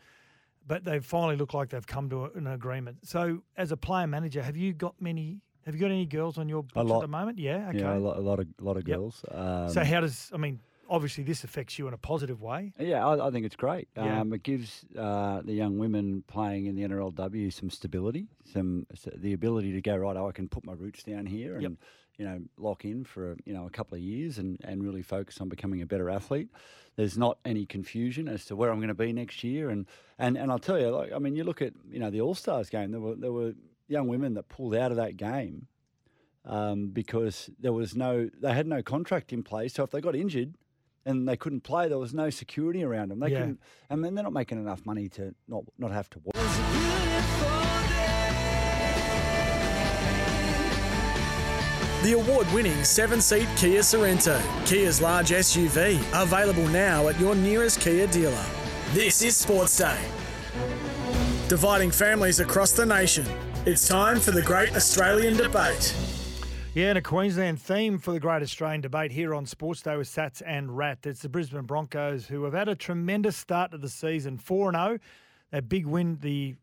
But 0.66 0.86
they 0.86 1.00
finally 1.00 1.36
look 1.36 1.54
like 1.54 1.70
they've 1.70 1.86
come 1.86 2.10
to 2.12 2.26
an 2.34 2.48
agreement. 2.48 3.08
So, 3.08 3.44
as 3.58 3.74
a 3.74 3.78
player 3.78 4.08
manager, 4.08 4.42
have 4.42 4.56
you 4.56 4.72
got 4.72 4.96
many? 5.02 5.42
Have 5.66 5.74
you 5.76 5.82
got 5.82 5.92
any 5.92 6.06
girls 6.06 6.38
on 6.38 6.48
your 6.48 6.64
books 6.64 6.92
at 6.92 7.02
the 7.02 7.08
moment? 7.08 7.40
Yeah. 7.40 7.70
Okay. 7.70 7.80
Yeah, 7.80 7.98
a 7.98 8.00
lot, 8.00 8.18
a 8.18 8.22
lot 8.22 8.40
of 8.40 8.48
a 8.60 8.64
lot 8.64 8.78
of 8.78 8.88
Yep. 8.88 8.98
girls. 8.98 9.26
Um, 9.32 9.70
so, 9.70 9.84
how 9.84 10.00
does? 10.02 10.30
I 10.34 10.38
mean, 10.38 10.60
obviously, 10.90 11.24
this 11.24 11.44
affects 11.44 11.80
you 11.80 11.88
in 11.88 11.94
a 11.94 11.98
positive 11.98 12.42
way. 12.42 12.72
Yeah, 12.80 13.06
I, 13.06 13.28
I 13.28 13.32
think 13.32 13.46
it's 13.48 13.56
great. 13.56 13.88
Yeah. 13.98 14.22
Um, 14.22 14.32
it 14.34 14.44
gives 14.44 14.86
uh, 14.98 15.42
the 15.44 15.54
young 15.54 15.78
women 15.80 16.24
playing 16.28 16.68
in 16.68 16.76
the 16.76 16.84
NRLW 16.84 17.52
some 17.52 17.70
stability, 17.72 18.28
some 18.54 18.86
the 19.16 19.34
ability 19.34 19.74
to 19.74 19.82
go 19.82 19.96
right. 19.98 20.16
Oh, 20.16 20.28
I 20.28 20.32
can 20.32 20.48
put 20.48 20.66
my 20.66 20.74
roots 20.74 21.04
down 21.04 21.26
here 21.26 21.54
and 21.56 21.62
Yep. 21.64 21.72
you 22.20 22.26
know 22.26 22.42
lock 22.58 22.86
in 22.86 23.04
for 23.04 23.36
you 23.46 23.54
know 23.54 23.66
a 23.66 23.72
couple 23.72 23.96
of 23.98 24.02
years 24.04 24.38
and, 24.38 24.60
and 24.64 24.84
really 24.84 25.02
focus 25.02 25.42
on 25.42 25.50
becoming 25.50 25.82
a 25.82 25.86
better 25.88 26.12
athlete. 26.12 26.50
There's 26.96 27.18
not 27.18 27.40
any 27.44 27.66
confusion 27.66 28.28
as 28.30 28.46
to 28.46 28.56
where 28.56 28.70
I'm 28.70 28.78
going 28.78 28.88
to 28.88 28.94
be 28.94 29.12
next 29.12 29.44
year, 29.44 29.70
and, 29.70 29.86
and, 30.18 30.38
and 30.38 30.50
I'll 30.50 30.60
tell 30.60 30.80
you, 30.80 30.90
like 30.92 31.12
I 31.12 31.18
mean, 31.20 31.36
you 31.36 31.44
look 31.44 31.62
at 31.64 31.74
you 31.90 31.98
know 32.00 32.12
the 32.12 32.22
All 32.22 32.36
Stars 32.36 32.70
game. 32.70 32.92
There 32.92 33.02
were 33.02 33.16
there 33.16 33.34
were 33.34 33.54
young 33.88 34.08
women 34.08 34.34
that 34.36 34.50
pulled 34.50 34.76
out 34.76 34.92
of 34.92 34.98
that 34.98 35.18
game 35.18 35.68
um, 36.46 36.90
because 36.90 37.50
there 37.60 37.74
was 37.74 37.96
no 37.96 38.30
they 38.42 38.54
had 38.54 38.68
no 38.68 38.82
contract 38.84 39.32
in 39.34 39.44
place. 39.44 39.74
So 39.74 39.84
if 39.84 39.92
they 39.92 40.02
got 40.02 40.16
injured 40.16 40.56
and 41.06 41.28
they 41.28 41.38
couldn't 41.38 41.62
play, 41.62 41.88
there 41.88 42.00
was 42.00 42.14
no 42.14 42.30
security 42.30 42.84
around 42.84 43.10
them. 43.10 43.20
They 43.20 43.30
Yeah. 43.32 43.40
couldn't, 43.40 43.60
and 43.90 44.04
then 44.04 44.16
they're 44.16 44.24
not 44.24 44.34
making 44.34 44.58
enough 44.60 44.86
money 44.86 45.10
to 45.10 45.34
not 45.48 45.64
not 45.78 45.92
have 45.92 46.10
to 46.12 46.20
work. 46.20 46.36
The 52.04 52.14
award 52.14 52.46
winning 52.54 52.84
seven 52.84 53.20
seat 53.20 53.48
Kia 53.58 53.80
Sorento, 53.82 54.40
Kia's 54.68 55.02
large 55.02 55.32
SUV, 55.32 56.00
available 56.14 56.68
now 56.68 57.08
at 57.08 57.20
your 57.20 57.34
nearest 57.34 57.82
Kia 57.82 58.06
dealer. 58.06 58.46
This 58.94 59.24
is 59.24 59.36
Sports 59.36 59.76
Day. 59.78 59.98
Dividing 61.48 61.90
families 61.90 62.40
across 62.40 62.74
the 62.74 62.86
nation. 62.86 63.26
It's 63.66 63.88
time 63.88 64.20
for 64.20 64.30
the 64.30 64.44
Great 64.44 64.76
Australian 64.76 65.36
Debate. 65.38 65.96
Yeah, 66.76 66.90
and 66.90 67.00
a 67.00 67.02
Queensland 67.02 67.60
theme 67.60 67.98
for 67.98 68.12
the 68.12 68.20
Great 68.20 68.44
Australian 68.44 68.82
Debate 68.82 69.12
here 69.12 69.34
on 69.34 69.48
Sports 69.48 69.82
Day 69.82 69.98
with 69.98 70.08
Sats 70.08 70.44
and 70.46 70.78
Rat. 70.78 71.00
It's 71.04 71.24
the 71.24 71.30
Brisbane 71.30 71.64
Broncos 71.64 72.28
who 72.28 72.44
have 72.44 72.54
had 72.54 72.70
a 72.70 72.76
tremendous 72.76 73.36
start 73.36 73.72
to 73.72 73.80
the 73.80 73.90
season, 73.90 74.38
four 74.38 74.68
and 74.68 74.78
zero. 74.78 75.00
That 75.50 75.68
big 75.68 75.88
win, 75.88 76.20
the 76.22 76.58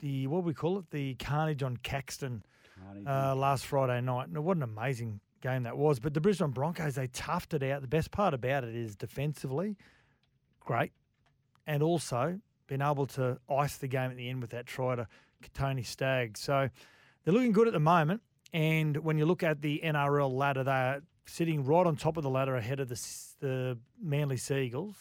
the 0.00 0.26
what 0.26 0.42
do 0.42 0.46
we 0.48 0.52
call 0.52 0.78
it, 0.78 0.90
the 0.90 1.14
carnage 1.14 1.62
on 1.62 1.78
Caxton 1.78 2.42
uh, 3.06 3.34
last 3.34 3.64
Friday 3.64 4.02
night. 4.02 4.28
And 4.28 4.44
what 4.44 4.58
an 4.58 4.62
amazing, 4.62 5.20
game 5.40 5.62
that 5.62 5.78
was. 5.78 5.98
But 5.98 6.12
the 6.12 6.20
Brisbane 6.20 6.50
Broncos, 6.50 6.96
they 6.96 7.06
toughed 7.06 7.54
it 7.54 7.62
out. 7.62 7.80
The 7.80 7.88
best 7.88 8.10
part 8.10 8.34
about 8.34 8.64
it 8.64 8.76
is 8.76 8.96
defensively, 8.96 9.78
great, 10.60 10.92
and 11.66 11.82
also 11.82 12.38
being 12.66 12.82
able 12.82 13.06
to 13.06 13.38
ice 13.50 13.78
the 13.78 13.88
game 13.88 14.10
at 14.10 14.18
the 14.18 14.28
end 14.28 14.42
with 14.42 14.50
that 14.50 14.66
try 14.66 14.94
to 14.94 15.08
Tony 15.54 15.82
Staggs. 15.82 16.40
So 16.40 16.68
they're 17.24 17.34
looking 17.34 17.52
good 17.52 17.66
at 17.66 17.72
the 17.72 17.80
moment. 17.80 18.22
And 18.52 18.96
when 18.98 19.18
you 19.18 19.26
look 19.26 19.42
at 19.42 19.60
the 19.60 19.80
NRL 19.84 20.32
ladder, 20.32 20.64
they're 20.64 21.02
sitting 21.26 21.64
right 21.64 21.86
on 21.86 21.96
top 21.96 22.16
of 22.16 22.22
the 22.22 22.30
ladder 22.30 22.56
ahead 22.56 22.80
of 22.80 22.88
the, 22.88 23.00
the 23.40 23.78
Manly 24.02 24.36
Seagulls. 24.36 24.96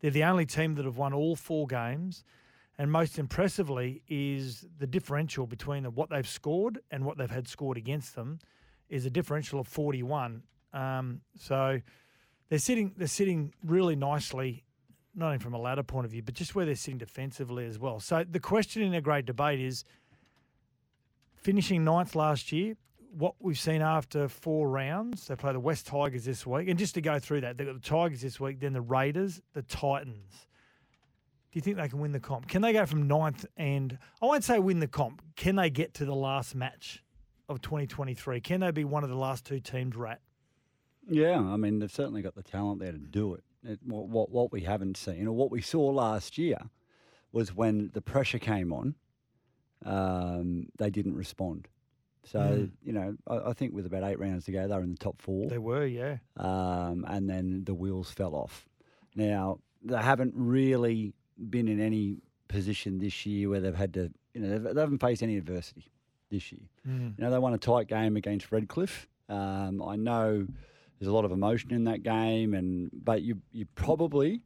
They're 0.00 0.10
the 0.10 0.24
only 0.24 0.46
team 0.46 0.74
that 0.76 0.84
have 0.84 0.96
won 0.96 1.12
all 1.12 1.36
four 1.36 1.66
games. 1.66 2.24
And 2.78 2.92
most 2.92 3.18
impressively 3.18 4.02
is 4.08 4.64
the 4.78 4.86
differential 4.86 5.46
between 5.46 5.84
what 5.84 6.10
they've 6.10 6.28
scored 6.28 6.78
and 6.90 7.04
what 7.04 7.18
they've 7.18 7.30
had 7.30 7.48
scored 7.48 7.76
against 7.76 8.14
them 8.14 8.38
is 8.88 9.04
a 9.04 9.10
differential 9.10 9.58
of 9.58 9.66
41. 9.66 10.42
Um, 10.72 11.20
so 11.36 11.80
they're 12.48 12.58
sitting 12.58 12.94
they're 12.96 13.08
sitting 13.08 13.52
really 13.64 13.96
nicely, 13.96 14.64
not 15.18 15.26
only 15.26 15.38
from 15.38 15.52
a 15.52 15.58
ladder 15.58 15.82
point 15.82 16.04
of 16.04 16.12
view, 16.12 16.22
but 16.22 16.34
just 16.34 16.54
where 16.54 16.64
they're 16.64 16.76
sitting 16.76 16.98
defensively 16.98 17.66
as 17.66 17.78
well. 17.78 17.98
So 17.98 18.24
the 18.28 18.40
question 18.40 18.82
in 18.82 18.94
a 18.94 19.00
great 19.00 19.26
debate 19.26 19.60
is 19.60 19.84
finishing 21.34 21.84
ninth 21.84 22.14
last 22.14 22.52
year. 22.52 22.76
What 23.10 23.34
we've 23.40 23.58
seen 23.58 23.82
after 23.82 24.28
four 24.28 24.68
rounds, 24.68 25.26
they 25.26 25.34
play 25.34 25.52
the 25.52 25.60
West 25.60 25.86
Tigers 25.86 26.24
this 26.24 26.46
week, 26.46 26.68
and 26.68 26.78
just 26.78 26.94
to 26.94 27.00
go 27.00 27.18
through 27.18 27.40
that, 27.40 27.58
they've 27.58 27.66
got 27.66 27.82
the 27.82 27.88
Tigers 27.88 28.20
this 28.20 28.38
week, 28.38 28.60
then 28.60 28.74
the 28.74 28.80
Raiders, 28.80 29.40
the 29.54 29.62
Titans. 29.62 30.46
Do 31.50 31.58
you 31.58 31.62
think 31.62 31.78
they 31.78 31.88
can 31.88 31.98
win 31.98 32.12
the 32.12 32.20
comp? 32.20 32.46
Can 32.46 32.62
they 32.62 32.72
go 32.72 32.84
from 32.86 33.08
ninth 33.08 33.46
and 33.56 33.98
I 34.22 34.26
won't 34.26 34.44
say 34.44 34.58
win 34.58 34.80
the 34.80 34.86
comp? 34.86 35.22
Can 35.34 35.56
they 35.56 35.70
get 35.70 35.94
to 35.94 36.04
the 36.04 36.14
last 36.14 36.54
match 36.54 37.02
of 37.48 37.62
2023? 37.62 38.40
Can 38.42 38.60
they 38.60 38.70
be 38.70 38.84
one 38.84 39.02
of 39.02 39.08
the 39.08 39.16
last 39.16 39.46
two 39.46 39.58
teams 39.58 39.96
rat? 39.96 40.20
Yeah, 41.08 41.40
I 41.40 41.56
mean 41.56 41.78
they've 41.78 41.90
certainly 41.90 42.20
got 42.20 42.34
the 42.34 42.42
talent 42.42 42.80
there 42.80 42.92
to 42.92 42.98
do 42.98 43.32
it. 43.34 43.42
It 43.68 43.78
what, 43.84 44.08
what 44.08 44.30
what 44.30 44.52
we 44.52 44.62
haven't 44.62 44.96
seen, 44.96 45.26
or 45.28 45.32
what 45.32 45.50
we 45.50 45.60
saw 45.62 45.86
last 45.86 46.38
year, 46.38 46.58
was 47.32 47.54
when 47.54 47.90
the 47.94 48.00
pressure 48.02 48.38
came 48.38 48.72
on, 48.72 48.94
um, 49.84 50.66
they 50.78 50.90
didn't 50.90 51.14
respond. 51.16 51.68
So 52.24 52.38
Mm. 52.40 52.70
you 52.82 52.92
know, 52.92 53.16
I, 53.26 53.50
I 53.50 53.52
think 53.52 53.74
with 53.74 53.86
about 53.86 54.02
eight 54.04 54.18
rounds 54.18 54.44
to 54.46 54.52
go, 54.52 54.66
they 54.68 54.74
were 54.74 54.82
in 54.82 54.90
the 54.90 54.96
top 54.98 55.20
four. 55.22 55.48
They 55.48 55.58
were, 55.58 55.86
yeah. 55.86 56.18
um, 56.36 57.04
and 57.08 57.28
then 57.28 57.64
the 57.64 57.74
wheels 57.74 58.10
fell 58.10 58.34
off. 58.34 58.66
Now 59.14 59.60
they 59.82 59.96
haven't 59.96 60.34
really 60.36 61.14
been 61.50 61.68
in 61.68 61.80
any 61.80 62.18
position 62.48 62.98
this 62.98 63.24
year 63.24 63.48
where 63.48 63.60
they've 63.60 63.74
had 63.74 63.94
to, 63.94 64.10
you 64.34 64.40
know, 64.40 64.58
they 64.58 64.80
haven't 64.80 64.98
faced 64.98 65.22
any 65.22 65.36
adversity 65.36 65.90
this 66.30 66.50
year. 66.52 66.62
Mm. 66.86 67.14
You 67.16 67.24
know, 67.24 67.30
they 67.30 67.38
won 67.38 67.54
a 67.54 67.58
tight 67.58 67.86
game 67.88 68.16
against 68.16 68.50
Redcliffe. 68.52 69.08
Um, 69.28 69.80
I 69.82 69.96
know 69.96 70.46
there's 70.98 71.08
a 71.08 71.12
lot 71.12 71.24
of 71.24 71.32
emotion 71.32 71.72
in 71.72 71.84
that 71.84 72.02
game, 72.02 72.54
and 72.54 72.90
but 72.92 73.22
you 73.22 73.40
you 73.52 73.66
probably, 73.74 74.40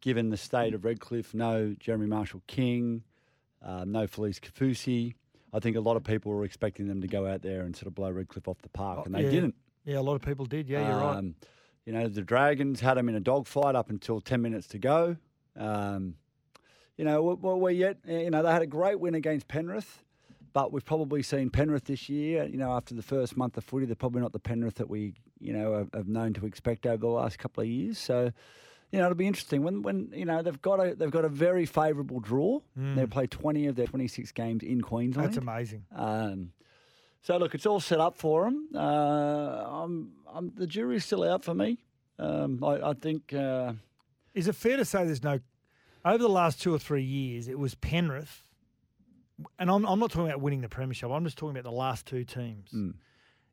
given 0.00 0.30
the 0.30 0.36
state 0.36 0.74
of 0.74 0.84
Redcliffe, 0.84 1.34
no 1.34 1.74
Jeremy 1.78 2.06
Marshall 2.06 2.42
King, 2.46 3.02
um, 3.62 3.92
no 3.92 4.06
Felise 4.06 4.40
Kaufusi. 4.40 5.14
I 5.52 5.60
think 5.60 5.76
a 5.76 5.80
lot 5.80 5.96
of 5.96 6.04
people 6.04 6.32
were 6.32 6.44
expecting 6.44 6.88
them 6.88 7.00
to 7.02 7.06
go 7.06 7.26
out 7.26 7.42
there 7.42 7.60
and 7.62 7.76
sort 7.76 7.86
of 7.86 7.94
blow 7.94 8.10
Redcliffe 8.10 8.48
off 8.48 8.62
the 8.62 8.68
park, 8.70 9.00
Oh, 9.00 9.04
and 9.04 9.14
they 9.14 9.24
yeah. 9.24 9.30
didn't. 9.30 9.54
Yeah, 9.84 9.98
a 9.98 10.00
lot 10.00 10.14
of 10.14 10.22
people 10.22 10.46
did. 10.46 10.68
Yeah, 10.68 10.88
you're 10.88 10.98
right. 10.98 11.16
Um, 11.18 11.34
You 11.84 11.92
know, 11.92 12.06
the 12.08 12.22
Dragons 12.22 12.78
had 12.80 12.94
them 12.94 13.08
in 13.08 13.16
a 13.16 13.20
dogfight 13.20 13.74
up 13.74 13.90
until 13.90 14.20
10 14.20 14.40
minutes 14.40 14.68
to 14.68 14.78
go. 14.78 15.16
Um, 15.56 16.14
you 16.96 17.04
know, 17.04 17.22
we- 17.22 17.34
we- 17.34 17.54
we're 17.58 17.70
yet, 17.70 17.98
you 18.06 18.30
know, 18.30 18.40
they 18.42 18.52
had 18.52 18.62
a 18.62 18.66
great 18.68 19.00
win 19.00 19.14
against 19.16 19.48
Penrith, 19.48 20.04
but 20.52 20.72
we've 20.72 20.84
probably 20.84 21.22
seen 21.22 21.50
Penrith 21.50 21.84
this 21.84 22.08
year, 22.08 22.44
you 22.44 22.56
know, 22.58 22.72
after 22.72 22.94
the 22.94 23.02
first 23.02 23.36
month 23.36 23.56
of 23.56 23.64
footy, 23.64 23.86
they're 23.86 23.94
probably 23.96 24.20
not 24.20 24.32
the 24.32 24.38
Penrith 24.38 24.74
that 24.76 24.88
we, 24.90 25.14
you 25.40 25.52
know, 25.52 25.74
have, 25.78 25.90
have 25.94 26.08
known 26.08 26.32
to 26.34 26.46
expect 26.46 26.86
over 26.86 26.98
the 26.98 27.06
last 27.06 27.38
couple 27.38 27.62
of 27.62 27.68
years. 27.68 27.98
So, 27.98 28.32
you 28.90 28.98
know, 28.98 29.06
it'll 29.06 29.16
be 29.16 29.26
interesting 29.26 29.62
when, 29.62 29.82
when 29.82 30.10
you 30.14 30.24
know 30.26 30.42
they've 30.42 30.60
got 30.60 30.78
a 30.78 30.94
they've 30.94 31.10
got 31.10 31.24
a 31.24 31.28
very 31.30 31.64
favourable 31.64 32.20
draw. 32.20 32.60
They 32.76 33.06
play 33.06 33.26
twenty 33.26 33.66
of 33.66 33.76
their 33.76 33.86
twenty 33.86 34.08
six 34.08 34.32
games 34.32 34.62
in 34.62 34.82
Queensland. 34.82 35.28
That's 35.28 35.38
amazing. 35.38 35.84
Um, 35.94 36.52
so 37.22 37.36
look, 37.38 37.54
it's 37.54 37.66
all 37.66 37.80
set 37.80 38.00
up 38.00 38.16
for 38.16 38.44
them. 38.44 38.68
Uh, 38.74 38.78
I'm, 38.78 40.12
I'm, 40.34 40.52
the 40.56 40.66
jury's 40.66 41.04
still 41.04 41.22
out 41.24 41.44
for 41.44 41.54
me. 41.54 41.78
Um, 42.18 42.62
I, 42.62 42.90
I 42.90 42.92
think. 42.94 43.32
Uh, 43.32 43.72
Is 44.34 44.48
it 44.48 44.54
fair 44.56 44.76
to 44.76 44.84
say 44.84 45.04
there's 45.04 45.22
no 45.22 45.40
over 46.04 46.18
the 46.18 46.28
last 46.28 46.60
two 46.60 46.74
or 46.74 46.78
three 46.78 47.04
years? 47.04 47.48
It 47.48 47.58
was 47.58 47.74
Penrith, 47.76 48.42
and 49.58 49.70
I'm, 49.70 49.84
I'm 49.84 49.98
not 49.98 50.10
talking 50.10 50.26
about 50.26 50.40
winning 50.40 50.60
the 50.60 50.68
premiership. 50.68 51.10
I'm 51.10 51.24
just 51.24 51.38
talking 51.38 51.56
about 51.56 51.64
the 51.68 51.76
last 51.76 52.06
two 52.06 52.24
teams. 52.24 52.70
Mm. 52.72 52.94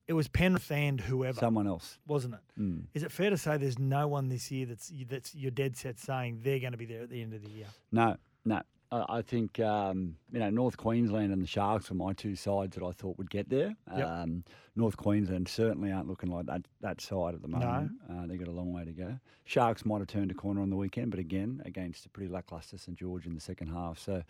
It 0.08 0.14
was 0.14 0.28
Penrith 0.28 0.72
and 0.72 1.00
whoever, 1.00 1.40
someone 1.40 1.68
else. 1.68 2.00
wasn't 2.08 2.34
it? 2.34 2.40
Mm. 2.60 2.86
Is 2.96 3.04
it 3.04 3.12
fair 3.12 3.30
to 3.30 3.38
say 3.38 3.58
there's 3.58 3.78
no 3.78 4.08
one 4.08 4.30
this 4.30 4.50
year 4.50 4.66
that's 4.66 4.92
that's 5.08 5.36
you're 5.36 5.52
dead 5.52 5.78
set 5.78 6.00
saying 6.00 6.40
they're 6.44 6.60
going 6.60 6.72
to 6.72 6.78
be 6.78 6.86
there 6.86 7.04
at 7.04 7.10
the 7.10 7.22
end 7.22 7.34
of 7.34 7.44
the 7.44 7.50
year? 7.50 7.68
No, 7.92 8.18
no. 8.44 8.62
I, 8.92 9.22
think 9.22 9.60
um, 9.60 10.16
you 10.32 10.40
know 10.40 10.50
North 10.50 10.78
Queensland 10.78 11.32
and 11.32 11.42
the 11.42 11.48
Sharks 11.48 11.90
were 11.90 11.96
my 11.96 12.14
two 12.14 12.36
sides 12.36 12.76
that 12.76 12.84
I 12.84 12.92
thought 12.92 13.18
would 13.18 13.30
get 13.30 13.48
there. 13.50 13.76
Yep. 13.96 14.08
Um, 14.08 14.44
North 14.76 14.98
Queensland 14.98 15.48
certainly 15.48 15.92
aren't 15.92 16.08
looking 16.08 16.32
like 16.32 16.48
that 16.48 16.64
that 16.82 17.00
side 17.02 17.36
at 17.36 17.42
the 17.42 17.48
No. 17.48 17.60
moment. 17.60 17.92
Uh, 18.10 18.26
they've 18.26 18.40
got 18.40 18.48
a 18.48 18.52
long 18.52 18.74
way 18.74 18.86
to 18.86 18.92
go. 18.92 19.20
Sharks 19.46 19.86
might 19.86 20.00
have 20.00 20.08
turned 20.08 20.32
a 20.32 20.34
corner 20.34 20.62
on 20.62 20.70
the 20.70 20.76
weekend, 20.76 21.12
but 21.12 21.20
again 21.20 21.62
against 21.66 22.06
a 22.06 22.10
pretty 22.10 22.32
lacklustre 22.32 22.78
St 22.78 22.98
George 22.98 23.26
in 23.28 23.36
the 23.36 23.42
second 23.42 23.68
half. 23.68 24.00
So, 24.00 24.24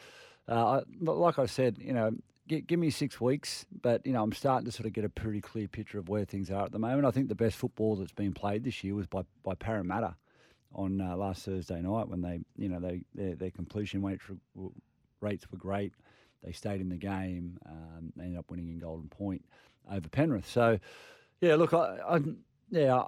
uh, 0.49 0.81
I, 0.81 0.83
like 1.01 1.39
I 1.39 1.45
said, 1.45 1.77
you 1.79 1.93
know. 1.93 2.11
gi- 2.49 2.61
Give 2.61 2.79
me 2.79 2.89
six 2.89 3.21
weeks, 3.21 3.65
but 3.81 4.05
you 4.05 4.11
know 4.11 4.23
I'm 4.23 4.33
starting 4.33 4.65
to 4.65 4.71
sort 4.71 4.87
of 4.87 4.93
get 4.93 5.05
a 5.05 5.09
pretty 5.09 5.39
clear 5.39 5.67
picture 5.67 5.99
of 5.99 6.09
where 6.09 6.25
things 6.25 6.49
are 6.51 6.65
at 6.65 6.71
the 6.71 6.79
moment. 6.79 7.05
I 7.05 7.11
think 7.11 7.29
the 7.29 7.35
best 7.35 7.55
football 7.55 7.95
that's 7.95 8.11
been 8.11 8.33
played 8.33 8.63
this 8.63 8.83
year 8.83 8.95
was 8.95 9.05
by, 9.07 9.21
by 9.43 9.53
Parramatta 9.55 10.15
on 10.73 11.01
uh, 11.01 11.15
last 11.15 11.45
Thursday 11.45 11.81
night 11.81 12.07
when 12.07 12.21
they, 12.21 12.39
you 12.55 12.69
know, 12.69 12.79
they 12.79 13.01
their, 13.13 13.35
their 13.35 13.51
completion 13.51 14.03
rates 14.03 14.23
were, 14.55 14.69
rates 15.21 15.45
were 15.51 15.57
great. 15.57 15.93
They 16.43 16.51
stayed 16.51 16.79
in 16.79 16.89
the 16.89 16.97
game. 16.97 17.57
Um, 17.65 18.13
they 18.15 18.25
ended 18.25 18.39
up 18.39 18.49
winning 18.49 18.69
in 18.69 18.79
Golden 18.79 19.09
Point 19.09 19.43
over 19.91 20.07
Penrith. 20.07 20.47
So, 20.47 20.79
yeah, 21.41 21.55
look, 21.55 21.73
I, 21.73 21.97
I 22.07 22.19
yeah, 22.69 23.03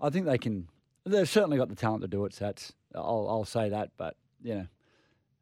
I 0.00 0.10
think 0.10 0.26
they 0.26 0.38
can. 0.38 0.68
They've 1.04 1.28
certainly 1.28 1.56
got 1.56 1.68
the 1.68 1.76
talent 1.76 2.02
to 2.02 2.08
do 2.08 2.24
it. 2.24 2.32
Sats. 2.32 2.72
I'll 2.94 3.26
I'll 3.28 3.44
say 3.44 3.68
that, 3.68 3.90
but 3.96 4.16
you 4.42 4.54
know, 4.54 4.66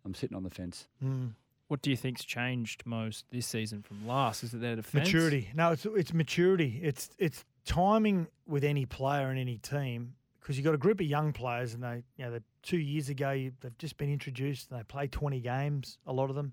I'm 0.05 0.15
sitting 0.15 0.37
on 0.37 0.43
the 0.43 0.51
fence. 0.51 0.89
Mm. 1.03 1.33
What 1.69 1.83
do 1.83 1.91
you 1.91 1.97
think's 1.97 2.25
changed 2.25 2.85
most 2.87 3.25
this 3.33 3.47
season 3.47 3.83
from 3.83 4.07
last? 4.07 4.45
Is 4.45 4.55
it 4.55 4.61
their 4.61 4.77
defence? 4.77 5.07
Maturity. 5.07 5.51
No, 5.55 5.73
it's 5.73 5.87
it's 5.87 6.13
maturity. 6.13 6.81
It's 6.83 7.11
it's 7.19 7.45
timing 7.65 8.29
with 8.47 8.63
any 8.63 8.87
player 8.87 9.29
and 9.31 9.39
any 9.39 9.59
team 9.59 10.15
because 10.47 10.57
you've 10.57 10.65
got 10.65 10.75
a 10.75 10.79
group 10.79 11.01
of 11.01 11.07
young 11.07 11.33
players 11.33 11.75
and 11.75 11.83
they 11.83 12.05
you 12.17 12.25
know 12.25 12.31
they, 12.31 12.39
two 12.63 12.79
years 12.79 13.09
ago 13.09 13.33
you, 13.33 13.51
they've 13.61 13.77
just 13.79 13.97
been 13.97 14.13
introduced 14.13 14.71
and 14.71 14.79
they 14.79 14.85
play 14.85 15.09
20 15.09 15.41
games 15.41 15.99
a 16.07 16.13
lot 16.13 16.31
of 16.31 16.37
them. 16.37 16.53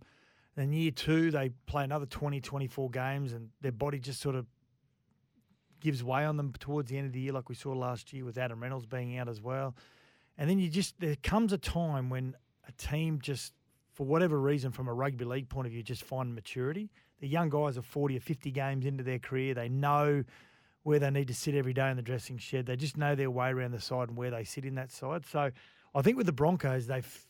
Then 0.56 0.74
year 0.74 0.90
two 0.90 1.30
they 1.30 1.52
play 1.68 1.84
another 1.84 2.08
20 2.08 2.42
24 2.42 2.90
games 2.90 3.34
and 3.34 3.50
their 3.62 3.72
body 3.72 4.00
just 4.00 4.20
sort 4.20 4.36
of 4.36 4.48
gives 5.80 6.04
way 6.04 6.26
on 6.26 6.38
them 6.38 6.54
towards 6.60 6.90
the 6.90 6.98
end 6.98 7.06
of 7.06 7.14
the 7.14 7.20
year 7.20 7.34
like 7.34 7.50
we 7.50 7.56
saw 7.56 7.72
last 7.72 8.12
year 8.14 8.26
with 8.26 8.40
Adam 8.40 8.64
Reynolds 8.64 8.88
being 8.88 9.16
out 9.20 9.30
as 9.30 9.40
well. 9.40 9.76
And 10.40 10.50
then 10.50 10.58
you 10.58 10.70
just 10.70 11.00
there 11.00 11.16
comes 11.22 11.54
a 11.54 11.60
time 11.60 12.10
when 12.10 12.36
a 12.68 12.72
team 12.72 13.20
just 13.22 13.54
for 13.92 14.08
whatever 14.08 14.40
reason 14.40 14.72
from 14.72 14.88
a 14.88 14.94
rugby 14.94 15.24
league 15.24 15.50
point 15.50 15.68
of 15.68 15.72
view 15.72 15.84
just 15.84 16.04
find 16.04 16.34
maturity. 16.34 16.90
The 17.20 17.28
young 17.28 17.50
guys 17.50 17.78
are 17.78 17.84
40 17.84 18.18
or 18.18 18.22
50 18.22 18.50
games 18.50 18.88
into 18.88 19.04
their 19.04 19.20
career 19.20 19.54
they 19.54 19.70
know 19.70 20.24
where 20.84 21.00
they 21.00 21.10
need 21.10 21.28
to 21.30 21.34
sit 21.34 21.56
every 21.56 21.74
day 21.74 21.90
in 21.90 21.98
the 21.98 22.04
dressing 22.04 22.38
shed. 22.38 22.66
They 22.66 22.76
just 22.76 22.98
know 22.98 23.16
their 23.16 23.32
way 23.32 23.50
around 23.50 23.72
the 23.72 23.82
side 23.82 24.10
and 24.10 24.18
where 24.18 24.32
they 24.32 24.44
sit 24.44 24.66
in 24.66 24.76
that 24.76 24.92
side. 24.92 25.26
So 25.26 25.52
I 25.96 26.02
think 26.02 26.18
with 26.18 26.26
the 26.26 26.34
Broncos, 26.34 26.88
they've 26.88 27.26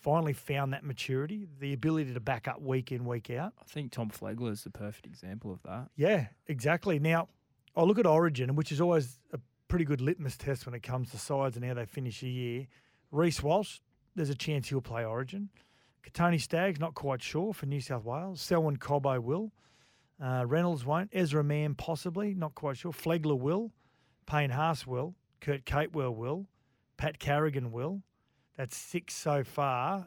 finally 0.00 0.32
found 0.32 0.72
that 0.72 0.84
maturity, 0.84 1.46
the 1.60 1.72
ability 1.72 2.12
to 2.14 2.20
back 2.20 2.48
up 2.48 2.60
week 2.60 2.90
in, 2.92 3.04
week 3.04 3.30
out. 3.30 3.52
I 3.60 3.64
think 3.64 3.92
Tom 3.92 4.10
Flegler 4.10 4.50
is 4.50 4.64
the 4.64 4.70
perfect 4.70 5.06
example 5.06 5.52
of 5.52 5.62
that. 5.62 5.88
Yeah, 5.96 6.26
exactly. 6.46 6.98
Now, 6.98 7.28
I 7.76 7.82
look 7.82 7.98
at 7.98 8.06
Origin, 8.06 8.54
which 8.56 8.72
is 8.72 8.80
always 8.80 9.18
a 9.32 9.38
pretty 9.68 9.84
good 9.84 10.00
litmus 10.00 10.36
test 10.36 10.66
when 10.66 10.74
it 10.74 10.82
comes 10.82 11.10
to 11.10 11.18
sides 11.18 11.56
and 11.56 11.64
how 11.64 11.74
they 11.74 11.86
finish 11.86 12.22
a 12.22 12.28
year. 12.28 12.66
Reece 13.10 13.42
Walsh, 13.42 13.78
there's 14.14 14.30
a 14.30 14.34
chance 14.34 14.68
he'll 14.68 14.80
play 14.80 15.04
Origin. 15.04 15.48
Kotoni 16.04 16.40
Staggs, 16.40 16.80
not 16.80 16.94
quite 16.94 17.22
sure 17.22 17.54
for 17.54 17.66
New 17.66 17.80
South 17.80 18.04
Wales. 18.04 18.40
Selwyn 18.40 18.76
Cobbo 18.76 19.22
will. 19.22 19.52
Uh, 20.22 20.44
Reynolds 20.46 20.84
won't. 20.84 21.10
Ezra 21.12 21.42
Mam 21.42 21.74
possibly, 21.74 22.32
not 22.34 22.54
quite 22.54 22.76
sure. 22.76 22.92
Flegler 22.92 23.38
will. 23.38 23.72
Payne 24.26 24.50
Haas 24.50 24.86
will. 24.86 25.14
Kurt 25.40 25.64
Capewell 25.64 26.14
will. 26.14 26.46
Pat 26.96 27.18
Carrigan 27.18 27.72
will. 27.72 28.02
That's 28.56 28.76
six 28.76 29.14
so 29.14 29.42
far. 29.42 30.06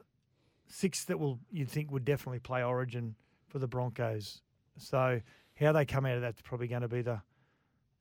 Six 0.67 1.03
that 1.05 1.19
will 1.19 1.39
you'd 1.51 1.69
think 1.69 1.91
would 1.91 2.05
definitely 2.05 2.39
play 2.39 2.63
Origin 2.63 3.15
for 3.50 3.60
the 3.60 3.67
Broncos. 3.67 4.41
So 4.77 5.19
how 5.60 5.72
they 5.74 5.86
come 5.86 6.05
out 6.05 6.15
of 6.15 6.22
that's 6.22 6.41
probably 6.41 6.67
going 6.67 6.81
to 6.84 6.88
be 6.88 7.01
the. 7.01 7.22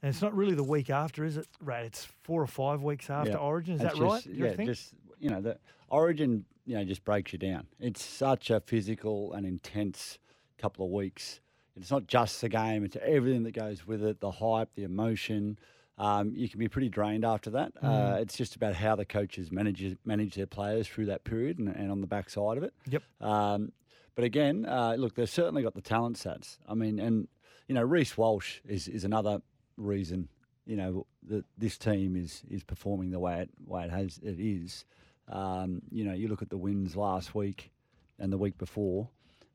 And 0.03 0.11
it's 0.11 0.23
not 0.23 0.35
really 0.37 0.55
the 0.55 0.63
week 0.63 0.91
after, 0.91 1.25
is 1.25 1.37
it? 1.37 1.47
Right, 1.61 1.85
it's 1.85 2.07
four 2.23 2.41
or 2.43 2.47
five 2.47 2.83
weeks 2.83 3.09
after 3.11 3.33
Yeah. 3.33 3.37
Origin. 3.39 3.75
Is 3.77 3.81
It's 3.83 3.95
that 3.95 4.01
right? 4.01 4.11
just- 4.13 4.25
Do 4.27 4.33
you 4.35 4.45
yeah, 4.45 4.53
think? 4.53 4.69
just 4.69 4.95
you 5.19 5.31
know, 5.31 5.41
the 5.41 5.59
Origin, 5.89 6.45
you 6.67 6.77
know, 6.77 6.85
just 6.85 7.05
breaks 7.05 7.33
you 7.33 7.39
down. 7.39 7.67
It's 7.81 8.05
such 8.05 8.51
a 8.51 8.61
physical 8.61 9.33
and 9.33 9.47
intense 9.47 10.19
couple 10.59 10.85
of 10.85 10.93
weeks. 10.93 11.41
It's 11.77 11.91
not 11.91 12.07
just 12.07 12.41
the 12.41 12.49
game; 12.49 12.85
it's 12.85 12.97
everything 13.03 13.43
that 13.45 13.53
goes 13.53 13.87
with 13.87 14.03
it, 14.05 14.21
the 14.21 14.31
hype, 14.31 14.71
the 14.75 14.85
emotion. 14.85 15.59
Um, 15.97 16.33
you 16.35 16.49
can 16.49 16.59
be 16.59 16.69
pretty 16.69 16.89
drained 16.89 17.25
after 17.25 17.51
that. 17.51 17.73
Uh, 17.81 18.17
it's 18.21 18.37
just 18.37 18.57
about 18.57 18.75
how 18.75 18.97
the 18.97 19.05
coaches 19.05 19.53
manage 19.53 19.97
manage 20.05 20.35
their 20.35 20.47
players 20.47 20.89
through 20.89 21.07
that 21.07 21.25
period 21.25 21.59
and, 21.59 21.69
and 21.69 21.91
on 21.91 22.01
the 22.01 22.07
backside 22.07 22.57
of 22.57 22.65
it. 22.65 22.75
Yep. 22.89 23.03
Um, 23.21 23.73
but 24.15 24.25
again, 24.25 24.67
uh, 24.67 24.95
look, 24.99 25.15
they've 25.15 25.29
certainly 25.29 25.63
got 25.63 25.75
the 25.75 25.81
talent 25.81 26.17
sets. 26.17 26.59
I 26.69 26.75
mean, 26.75 26.99
and 26.99 27.29
you 27.69 27.75
know, 27.75 27.83
Reece 27.83 28.17
Walsh 28.17 28.61
is, 28.67 28.89
is 28.89 29.05
another 29.05 29.41
reason. 29.77 30.29
You 30.67 30.77
know 30.77 31.07
that 31.29 31.45
this 31.59 31.77
team 31.77 32.17
is 32.17 32.43
is 32.51 32.65
performing 32.65 33.11
the 33.11 33.21
way 33.21 33.41
it 33.41 33.51
way 33.67 33.85
it 33.85 33.91
has 33.91 34.19
it 34.23 34.41
is. 34.41 34.85
Um, 35.29 35.83
you 35.91 36.05
know, 36.05 36.15
you 36.15 36.29
look 36.29 36.43
at 36.43 36.51
the 36.51 36.57
wins 36.57 36.97
last 36.97 37.35
week 37.35 37.71
and 38.19 38.33
the 38.33 38.39
week 38.39 38.59
before. 38.59 39.09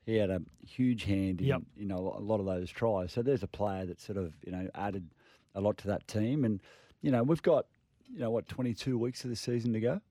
He 0.10 0.16
had 0.18 0.30
a 0.30 0.42
huge 0.68 1.04
hand 1.04 1.39
in 1.42 1.48
Yep. 1.48 1.62
you 1.78 1.86
know 1.86 2.16
a 2.18 2.22
lot 2.22 2.39
of 2.39 2.46
those 2.46 2.70
tries. 2.72 3.12
So 3.12 3.22
there's 3.22 3.44
a 3.44 3.48
player 3.48 3.86
that 3.86 4.00
sort 4.01 4.18
of 4.18 4.34
you 4.46 4.51
know 4.51 4.68
added 4.75 5.08
a 5.56 5.62
lot 5.62 5.78
to 5.80 5.88
that 5.88 6.08
team. 6.08 6.46
And 6.46 6.62
you 7.01 7.12
know 7.12 7.22
we've 7.24 7.42
got 7.44 7.66
you 8.12 8.20
know 8.20 8.32
what 8.32 8.48
22 8.48 8.98
weeks 8.98 9.24
of 9.24 9.30
the 9.30 9.36
season 9.36 9.74
to 9.74 9.80
go. 9.80 10.01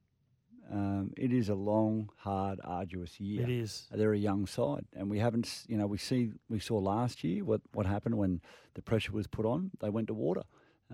Um, 0.70 1.12
it 1.16 1.32
is 1.32 1.48
a 1.48 1.54
long, 1.54 2.10
hard, 2.18 2.60
arduous 2.62 3.18
year. 3.18 3.42
It 3.42 3.48
is. 3.50 3.86
They're 3.90 4.12
a 4.12 4.18
young 4.18 4.46
side, 4.46 4.84
and 4.94 5.08
we 5.08 5.18
haven't. 5.18 5.64
You 5.66 5.78
know, 5.78 5.86
we 5.86 5.96
see 5.98 6.30
we 6.50 6.58
saw 6.60 6.76
last 6.78 7.24
year 7.24 7.42
what 7.44 7.62
what 7.72 7.86
happened 7.86 8.16
when 8.18 8.40
the 8.74 8.82
pressure 8.82 9.12
was 9.12 9.26
put 9.26 9.46
on. 9.46 9.70
They 9.80 9.88
went 9.90 10.08
to 10.08 10.14
water. 10.14 10.42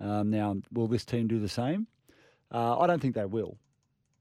Um, 0.01 0.31
now, 0.31 0.57
will 0.73 0.87
this 0.87 1.05
team 1.05 1.27
do 1.29 1.39
the 1.41 1.49
same? 1.49 1.89
Uh, 2.53 2.79
I 2.79 2.87
don't 2.87 3.01
think 3.03 3.17
they 3.17 3.25
will. 3.27 3.59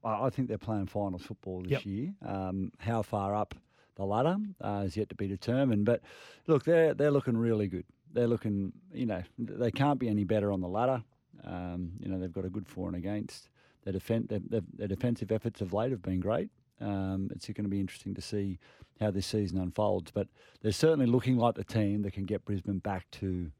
I, 0.02 0.26
I 0.26 0.30
think 0.30 0.48
they're 0.48 0.58
playing 0.58 0.86
finals 0.86 1.22
football 1.22 1.62
this 1.62 1.70
Yep. 1.70 1.84
year. 1.86 2.14
Um, 2.26 2.72
how 2.78 3.02
far 3.02 3.34
up 3.34 3.54
the 3.96 4.04
ladder 4.04 4.36
uh, 4.62 4.82
is 4.86 4.96
yet 4.96 5.08
to 5.10 5.14
be 5.14 5.28
determined. 5.28 5.84
But 5.84 6.00
look, 6.46 6.64
they're 6.64 6.94
they're 6.94 7.10
looking 7.10 7.36
really 7.36 7.68
good. 7.68 7.84
They're 8.12 8.26
looking. 8.26 8.72
You 8.92 9.06
know, 9.06 9.22
they 9.38 9.70
can't 9.70 9.98
be 9.98 10.08
any 10.08 10.24
better 10.24 10.52
on 10.52 10.60
the 10.60 10.68
ladder. 10.68 11.02
Um, 11.44 11.92
you 12.00 12.08
know, 12.08 12.18
they've 12.18 12.32
got 12.32 12.44
a 12.44 12.50
good 12.50 12.68
for 12.68 12.86
and 12.88 12.96
against. 12.96 13.50
Their, 13.84 13.92
defen- 13.92 14.28
their, 14.28 14.62
their, 14.72 14.88
defensive 14.88 15.30
efforts 15.30 15.60
of 15.60 15.74
late 15.74 15.90
have 15.90 16.00
been 16.00 16.20
great. 16.20 16.48
Um, 16.80 17.28
it's 17.34 17.46
going 17.46 17.64
to 17.64 17.68
be 17.68 17.80
interesting 17.80 18.14
to 18.14 18.22
see 18.22 18.58
how 18.98 19.10
this 19.10 19.26
season 19.26 19.58
unfolds. 19.58 20.10
But 20.10 20.28
they're 20.62 20.72
certainly 20.72 21.06
looking 21.06 21.36
like 21.36 21.54
the 21.54 21.64
team 21.64 22.00
that 22.02 22.12
can 22.12 22.24
get 22.24 22.44
Brisbane 22.46 22.78
back 22.78 23.10
to 23.12 23.50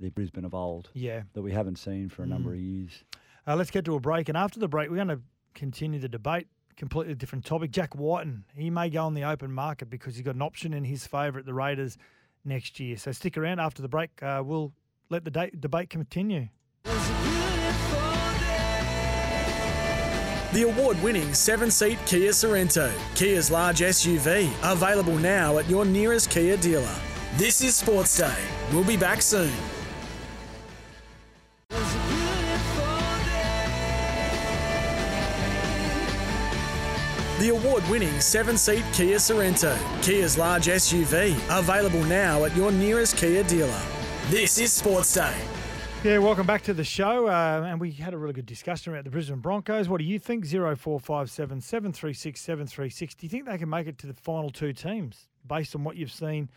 the 0.00 0.08
Brisbane 0.10 0.44
of 0.44 0.54
old 0.54 0.90
Yeah. 0.94 1.22
that 1.34 1.42
we 1.42 1.52
haven't 1.52 1.76
seen 1.76 2.08
for 2.08 2.22
a 2.22 2.26
number 2.26 2.52
of 2.52 2.58
years. 2.58 3.04
Uh, 3.46 3.56
let's 3.56 3.70
get 3.70 3.84
to 3.84 3.94
a 3.94 4.00
break. 4.00 4.28
And 4.28 4.36
after 4.36 4.58
the 4.58 4.68
break, 4.68 4.88
we're 4.88 4.96
going 4.96 5.08
to 5.08 5.20
continue 5.54 6.00
the 6.00 6.08
debate. 6.08 6.48
Completely 6.76 7.14
different 7.14 7.44
topic. 7.44 7.70
Jack 7.70 7.94
Wighton, 7.94 8.44
he 8.54 8.68
may 8.68 8.90
go 8.90 9.04
on 9.04 9.14
the 9.14 9.24
open 9.24 9.50
market 9.50 9.88
because 9.88 10.14
he's 10.14 10.24
got 10.24 10.34
an 10.34 10.42
option 10.42 10.74
in 10.74 10.84
his 10.84 11.06
favour 11.06 11.38
at 11.38 11.46
the 11.46 11.54
Raiders 11.54 11.96
next 12.44 12.78
year. 12.78 12.96
So 12.96 13.12
stick 13.12 13.38
around 13.38 13.60
after 13.60 13.80
the 13.80 13.88
break. 13.88 14.22
Uh, 14.22 14.42
we'll 14.44 14.72
let 15.08 15.24
the 15.24 15.30
da- 15.30 15.50
debate 15.58 15.88
continue. 15.88 16.48
The 20.52 20.62
award 20.62 21.02
winning 21.02 21.34
seven 21.34 21.70
seat 21.70 21.98
Kia 22.06 22.30
Sorento, 22.30 22.90
Kia's 23.14 23.50
large 23.50 23.80
SUV, 23.80 24.50
available 24.62 25.16
now 25.18 25.58
at 25.58 25.68
your 25.68 25.84
nearest 25.84 26.30
Kia 26.30 26.56
dealer. 26.56 26.94
This 27.36 27.62
is 27.62 27.76
Sports 27.76 28.16
Day. 28.16 28.38
We'll 28.72 28.84
be 28.84 28.96
back 28.96 29.20
soon. 29.20 29.52
The 37.38 37.50
award 37.50 37.86
winning 37.90 38.18
seven 38.18 38.56
seat 38.56 38.82
Kia 38.94 39.18
Sorento, 39.18 39.76
Kia's 40.02 40.38
large 40.38 40.68
SUV, 40.68 41.36
available 41.50 42.02
now 42.04 42.46
at 42.46 42.56
your 42.56 42.72
nearest 42.72 43.18
Kia 43.18 43.42
dealer. 43.42 43.82
This 44.30 44.58
is 44.58 44.72
Sports 44.72 45.12
Day. 45.12 45.36
Yeah, 46.02 46.16
welcome 46.16 46.46
back 46.46 46.62
to 46.62 46.72
the 46.72 46.82
show. 46.82 47.26
Uh, 47.26 47.62
and 47.66 47.78
we 47.78 47.90
had 47.90 48.14
a 48.14 48.16
really 48.16 48.32
good 48.32 48.46
discussion 48.46 48.94
about 48.94 49.04
the 49.04 49.10
Brisbane 49.10 49.40
Broncos. 49.40 49.86
What 49.86 49.98
do 49.98 50.04
you 50.04 50.18
think? 50.18 50.46
0457 50.46 51.60
736 51.60 52.40
736. 52.40 53.14
Do 53.16 53.26
you 53.26 53.28
think 53.28 53.44
they 53.44 53.58
can 53.58 53.68
make 53.68 53.86
it 53.86 53.98
to 53.98 54.06
the 54.06 54.14
final 54.14 54.48
two 54.48 54.72
teams 54.72 55.28
based 55.46 55.76
on 55.76 55.84
what 55.84 55.96
you've 55.96 56.10
seen 56.10 56.48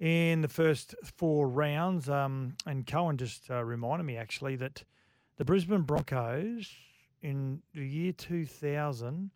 in 0.00 0.40
the 0.40 0.48
first 0.48 0.94
four 1.02 1.46
rounds? 1.46 2.08
Um, 2.08 2.56
and 2.64 2.86
Cohen 2.86 3.18
just 3.18 3.50
uh, 3.50 3.62
reminded 3.62 4.04
me 4.04 4.16
actually 4.16 4.56
that 4.56 4.82
the 5.36 5.44
Brisbane 5.44 5.82
Broncos 5.82 6.70
in 7.20 7.60
the 7.74 7.84
year 7.84 8.12
2000, 8.12 9.30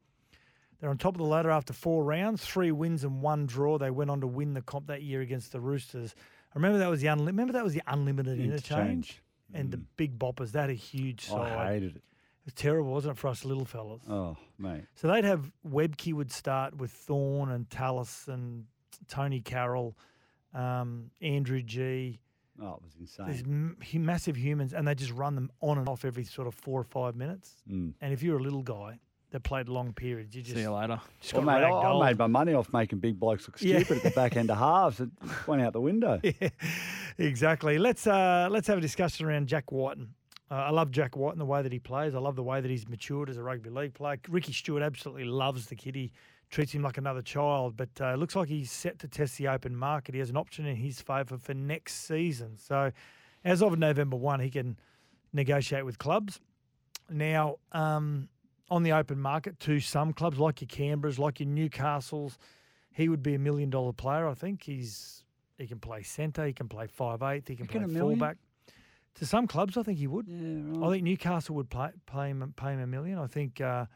they're 0.81 0.91
on 0.91 0.99
top 0.99 1.15
of 1.15 1.19
the 1.19 1.25
ladder 1.25 1.51
after 1.51 1.73
four 1.73 2.05
rounds, 2.05 2.45
three 2.45 2.71
wins 2.73 3.05
and 3.05 3.23
one 3.23 3.47
draw. 3.47 3.79
They 3.79 3.91
went 3.91 4.11
on 4.11 4.21
to 4.21 4.27
win 4.27 4.55
the 4.55 4.63
comp 4.63 4.89
that 4.89 5.03
year 5.03 5.21
against 5.21 5.53
the 5.53 5.61
Roosters. 5.61 6.15
I 6.55 6.59
remember 6.59 6.79
that 6.79 6.91
was 6.91 7.01
the 7.01 7.09
unli- 7.09 7.27
remember 7.27 7.53
that 7.55 7.65
was 7.65 7.75
the 7.75 7.83
unlimited 7.87 8.39
interchange 8.41 9.23
and 9.55 9.71
the 9.71 9.79
big 9.79 10.19
boppers. 10.19 10.53
That 10.53 10.71
a 10.71 10.75
huge 10.75 11.27
side. 11.27 11.53
I 11.53 11.73
hated 11.75 11.97
it. 11.97 12.03
It 12.03 12.03
was 12.47 12.55
terrible, 12.55 12.93
wasn't 12.93 13.17
it, 13.17 13.21
for 13.21 13.29
us 13.29 13.45
little 13.45 13.65
fellas? 13.65 14.03
Oh, 14.09 14.37
mate. 14.59 14.85
So 14.95 15.09
they'd 15.09 15.25
have 15.25 15.51
Webcke 15.69 16.13
would 16.13 16.31
start 16.31 16.77
with 16.77 16.93
Thorne 16.93 17.51
and 17.51 17.69
Tallis 17.69 18.29
and 18.29 18.67
Tonie 19.09 19.41
Carroll, 19.41 19.97
um, 20.55 21.11
Andrew 21.21 21.63
G. 21.63 22.21
Oh, 22.63 22.75
it 22.75 22.83
was 22.83 22.93
These 22.95 23.41
insane. 23.41 23.77
m- 23.93 24.05
massive 24.07 24.37
humans, 24.37 24.73
and 24.73 24.87
they 24.89 24.95
just 24.95 25.13
run 25.13 25.35
them 25.35 25.51
on 25.61 25.77
and 25.77 25.89
off 25.89 26.05
every 26.05 26.25
sort 26.25 26.47
of 26.49 26.55
four 26.55 26.81
or 26.81 26.85
five 26.85 27.15
minutes. 27.17 27.55
Mm. 27.71 27.95
And 28.01 28.13
if 28.13 28.23
you're 28.23 28.39
a 28.39 28.43
little 28.43 28.63
guy 28.63 28.99
that 29.33 29.43
played 29.43 29.69
long 29.69 29.93
periods, 29.93 30.35
you 30.37 30.43
just, 30.43 30.55
See 30.57 30.63
you 30.63 30.71
later. 30.73 31.01
just 31.21 31.35
Well, 31.35 31.43
got 31.45 31.61
mate, 31.61 31.67
I, 31.67 32.09
made 32.11 32.19
my 32.19 32.27
money 32.29 32.55
off 32.55 32.73
making 32.73 33.01
big 33.01 33.19
blokes 33.19 33.47
look 33.49 33.61
Yeah. 33.61 33.79
stupid 33.81 33.99
at 33.99 34.03
the 34.05 34.11
back 34.11 34.37
end 34.37 34.51
of 34.51 34.59
halves. 34.59 35.01
It 35.01 35.11
went 35.47 35.63
out 35.63 35.73
the 35.73 35.81
window. 35.81 36.21
Yeah, 36.41 36.49
exactly. 37.19 37.79
Let's 37.79 38.07
uh, 38.07 38.49
let's 38.51 38.67
have 38.69 38.79
a 38.79 38.81
discussion 38.81 39.27
around 39.27 39.47
Jack 39.49 39.73
Wighton. 39.73 40.15
Uh, 40.51 40.55
I 40.55 40.71
love 40.71 40.91
Jack 40.93 41.17
Wighton, 41.17 41.39
the 41.39 41.45
way 41.47 41.63
that 41.63 41.73
he 41.73 41.79
plays. 41.79 42.15
I 42.15 42.19
love 42.19 42.37
the 42.37 42.43
way 42.43 42.61
that 42.61 42.71
he's 42.71 42.87
matured 42.89 43.29
as 43.31 43.37
a 43.37 43.43
rugby 43.43 43.71
league 43.71 43.95
player. 43.95 44.19
Ricky 44.29 44.53
Stuart 44.53 44.83
absolutely 44.83 45.25
loves 45.25 45.67
the 45.67 45.75
kid. 45.75 45.97
He 45.97 46.13
treats 46.51 46.71
him 46.73 46.83
like 46.83 46.99
another 46.99 47.23
child, 47.23 47.77
but 47.77 47.89
uh, 48.01 48.15
looks 48.15 48.37
like 48.37 48.49
he's 48.49 48.71
set 48.71 49.01
to 49.01 49.09
test 49.09 49.39
the 49.39 49.49
open 49.49 49.75
market. 49.75 50.15
He 50.15 50.21
has 50.21 50.31
an 50.31 50.37
option 50.37 50.67
in 50.67 50.77
his 50.77 51.01
favour 51.01 51.37
for 51.39 51.53
next 51.55 52.07
season. 52.07 52.57
So, 52.59 52.93
as 53.45 53.61
of 53.63 53.77
November 53.77 54.17
1, 54.17 54.39
he 54.41 54.51
can 54.51 54.79
negotiate 55.33 55.85
with 55.85 55.99
clubs. 55.99 56.39
Now, 57.11 57.57
um, 57.73 58.29
on 58.69 58.83
the 58.83 58.93
open 58.93 59.21
market 59.21 59.59
to 59.61 59.81
some 59.81 60.13
clubs 60.13 60.39
like 60.39 60.61
your 60.61 60.69
Canberras, 60.69 61.19
like 61.19 61.41
your 61.41 61.49
Newcastles, 61.49 62.37
he 62.91 63.09
would 63.09 63.23
be 63.23 63.35
a 63.35 63.39
million 63.39 63.71
dollar 63.71 63.93
player. 63.93 64.27
I 64.27 64.35
think 64.35 64.63
he's 64.63 65.25
he 65.59 65.67
can 65.67 65.79
play 65.79 66.03
centre, 66.03 66.47
he 66.47 66.53
can 66.53 66.69
play 66.69 66.87
five 66.87 67.23
eighth, 67.23 67.49
he 67.49 67.57
can 67.57 67.67
play 67.67 67.85
fullback. 67.87 68.37
To 69.17 69.25
some 69.25 69.47
clubs, 69.47 69.79
I 69.79 69.83
think 69.83 69.99
he 69.99 70.07
would. 70.07 70.27
Yeah, 70.29 70.87
I 70.87 70.91
think 70.91 71.05
Newcastle 71.05 71.55
would 71.57 71.71
pay, 71.71 71.89
pay 72.07 72.29
him 72.29 72.53
pay 72.57 72.73
him 72.73 72.81
a 72.81 72.87
million. 72.87 73.19
I 73.19 73.27
think 73.27 73.61
uh, 73.61 73.87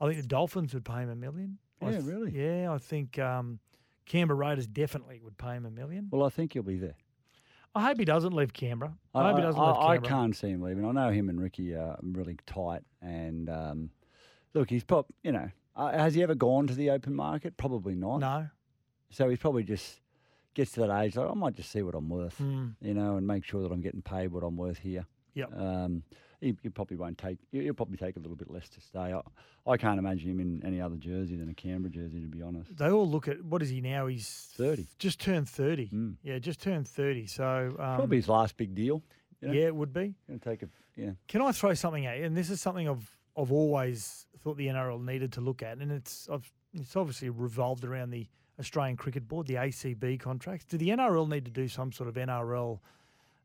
I 0.00 0.06
think 0.06 0.20
the 0.20 0.28
Dolphins 0.28 0.74
would 0.74 0.84
pay 0.84 1.02
him 1.02 1.10
a 1.10 1.16
million. 1.16 1.58
Yeah, 1.82 1.90
th- 1.90 2.02
really? 2.04 2.30
Yeah, 2.32 2.72
I 2.72 2.78
think 2.78 3.18
um, 3.18 3.58
Canberra 4.06 4.36
Raiders 4.36 4.66
definitely 4.66 5.20
would 5.22 5.36
pay 5.36 5.54
him 5.54 5.66
a 5.66 5.70
million. 5.70 6.08
Well, 6.10 6.24
I 6.24 6.28
think 6.28 6.52
he'll 6.52 6.62
be 6.62 6.78
there. 6.78 6.96
I 7.74 7.82
hope 7.82 7.98
he 7.98 8.04
doesn't 8.04 8.32
leave 8.32 8.52
Canberra. 8.52 8.94
I, 9.14 9.28
hope 9.28 9.36
he 9.36 9.42
doesn't 9.42 9.60
leave 9.60 9.74
Canberra. 9.74 9.90
I, 9.90 9.98
can't 9.98 10.34
see 10.34 10.48
him 10.48 10.62
leaving. 10.62 10.84
I 10.84 10.92
know 10.92 11.10
him 11.10 11.28
and 11.28 11.40
Ricky 11.40 11.74
are 11.74 11.98
really 12.02 12.36
tight. 12.46 12.82
And 13.02 13.48
um, 13.48 13.90
look, 14.54 14.70
he's 14.70 14.84
probably, 14.84 15.14
you 15.22 15.32
know, 15.32 15.50
uh, 15.76 15.92
has 15.92 16.14
he 16.14 16.22
ever 16.22 16.34
gone 16.34 16.66
to 16.66 16.74
the 16.74 16.90
open 16.90 17.14
market? 17.14 17.56
Probably 17.56 17.94
not. 17.94 18.18
No. 18.18 18.48
So 19.10 19.28
he's 19.28 19.38
probably 19.38 19.62
just 19.62 20.00
gets 20.54 20.72
to 20.72 20.80
that 20.80 21.00
age 21.02 21.16
like 21.16 21.30
I 21.30 21.34
might 21.34 21.54
just 21.54 21.70
see 21.70 21.82
what 21.82 21.94
I'm 21.94 22.08
worth, 22.08 22.38
Mm. 22.38 22.74
you 22.80 22.94
know, 22.94 23.16
and 23.16 23.26
make 23.26 23.44
sure 23.44 23.62
that 23.62 23.70
I'm 23.72 23.80
getting 23.80 24.02
paid 24.02 24.32
what 24.32 24.42
I'm 24.42 24.56
worth 24.56 24.78
here. 24.78 25.06
Yep. 25.34 25.52
Um, 25.56 26.02
he, 26.40 26.56
he 26.62 26.68
probably 26.68 26.96
won't 26.96 27.16
take. 27.18 27.38
he- 27.52 27.62
He'll 27.62 27.74
probably 27.74 27.96
take 27.96 28.16
a 28.16 28.18
little 28.20 28.36
bit 28.36 28.50
less 28.50 28.68
to 28.70 28.80
stay. 28.80 29.12
I, 29.12 29.20
I 29.66 29.76
can't 29.76 29.98
imagine 29.98 30.30
him 30.30 30.40
in 30.40 30.62
any 30.64 30.80
other 30.80 30.96
jersey 30.96 31.36
than 31.36 31.48
a 31.48 31.54
Canberra 31.54 31.90
jersey, 31.90 32.20
to 32.20 32.26
be 32.26 32.42
honest. 32.42 32.76
They 32.76 32.90
all 32.90 33.08
look 33.08 33.28
at 33.28 33.42
what 33.44 33.62
is 33.62 33.70
he 33.70 33.80
now? 33.80 34.06
He's 34.08 34.48
30. 34.56 34.86
Just 34.98 35.20
turned 35.20 35.48
thirty. 35.48 35.88
Mm. 35.90 36.14
Yeah, 36.22 36.38
just 36.38 36.60
turned 36.60 36.86
thirty. 36.88 37.26
So 37.26 37.76
um, 37.78 37.96
Probably 37.96 38.16
his 38.18 38.28
last 38.28 38.56
big 38.56 38.74
deal. 38.74 39.02
You 39.40 39.48
know? 39.48 39.54
yeah, 39.54 39.66
it 39.66 39.74
would 39.76 39.92
be. 39.92 40.14
To 40.30 40.38
take 40.38 40.62
a 40.62 40.68
yeah. 40.96 41.10
Can 41.28 41.40
I 41.42 41.52
throw 41.52 41.74
something 41.74 42.06
at 42.06 42.18
you? 42.18 42.24
And 42.24 42.36
this 42.36 42.50
is 42.50 42.60
something 42.60 42.88
I've 42.88 43.16
I've 43.36 43.52
always 43.52 44.26
thought 44.42 44.56
the 44.56 44.68
NRL 44.68 45.04
needed 45.04 45.32
to 45.34 45.40
look 45.40 45.62
at, 45.62 45.78
and 45.78 45.92
it's 45.92 46.28
it's 46.74 46.96
obviously 46.96 47.30
revolved 47.30 47.84
around 47.84 48.10
the 48.10 48.26
Australian 48.58 48.96
Cricket 48.96 49.28
Board, 49.28 49.46
the 49.46 49.54
ACB 49.54 50.18
contracts. 50.20 50.64
Do 50.64 50.76
the 50.76 50.88
NRL 50.88 51.28
need 51.28 51.44
to 51.44 51.50
do 51.50 51.68
some 51.68 51.92
sort 51.92 52.08
of 52.08 52.16
NRL 52.16 52.80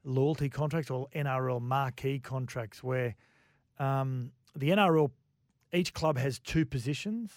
loyalty 0.03 0.49
contracts 0.49 0.89
or 0.89 1.07
NRL 1.15 1.61
marquee 1.61 2.19
contracts 2.19 2.83
where 2.83 3.15
um, 3.79 4.31
the 4.55 4.69
NRL 4.69 5.11
each 5.71 5.93
club 5.93 6.17
has 6.17 6.39
two 6.39 6.65
positions 6.65 7.31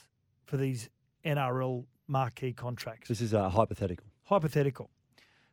for 0.44 0.56
these 0.56 0.88
NRL 1.24 1.84
marquee 2.06 2.52
contracts? 2.52 3.08
This 3.08 3.20
is 3.20 3.32
a 3.32 3.48
hypothetical. 3.50 4.06
hypothetical. 4.24 4.90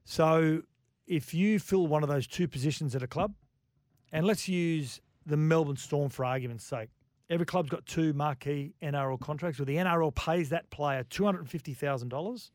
So 0.05 0.63
if 1.07 1.33
you 1.33 1.59
fill 1.59 1.87
one 1.87 2.03
of 2.03 2.09
those 2.09 2.27
two 2.27 2.47
positions 2.47 2.95
at 2.95 3.03
a 3.03 3.07
club, 3.07 3.33
and 4.11 4.25
let's 4.25 4.47
use 4.47 5.01
the 5.25 5.37
Melbourne 5.37 5.77
Storm 5.77 6.09
for 6.09 6.25
argument's 6.25 6.65
sake. 6.65 6.89
Every 7.29 7.45
club's 7.45 7.69
got 7.69 7.85
two 7.85 8.13
marquee 8.13 8.73
NRL 8.81 9.19
contracts 9.19 9.57
where 9.59 9.65
the 9.65 9.77
NRL 9.77 10.13
pays 10.13 10.49
that 10.49 10.69
player 10.69 11.03
$250,000 11.05 12.51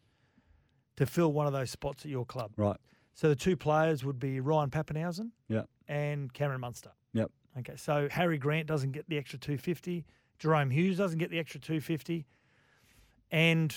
to 0.96 1.07
fill 1.07 1.33
one 1.33 1.46
of 1.46 1.52
those 1.52 1.70
spots 1.70 2.04
at 2.04 2.11
your 2.11 2.26
club. 2.26 2.52
Right. 2.57 2.76
So 3.14 3.28
the 3.28 3.37
two 3.37 3.57
players 3.57 4.04
would 4.04 4.18
be 4.18 4.40
Ryan 4.40 4.70
Papenhuyzen 4.70 5.31
Yeah. 5.48 5.62
and 5.88 6.33
Cameron 6.33 6.61
Munster. 6.61 6.90
Yep. 7.14 7.31
Okay, 7.59 7.74
so 7.76 8.09
Harry 8.11 8.38
Grant 8.38 8.66
doesn't 8.68 8.92
get 8.92 9.09
the 9.09 9.16
extra 9.18 9.38
250. 9.38 10.04
Jahrome 10.38 10.72
Hughes 10.72 10.98
doesn't 10.98 11.18
get 11.18 11.31
the 11.31 11.38
extra 11.38 11.59
250. 11.61 12.26
And 13.31 13.74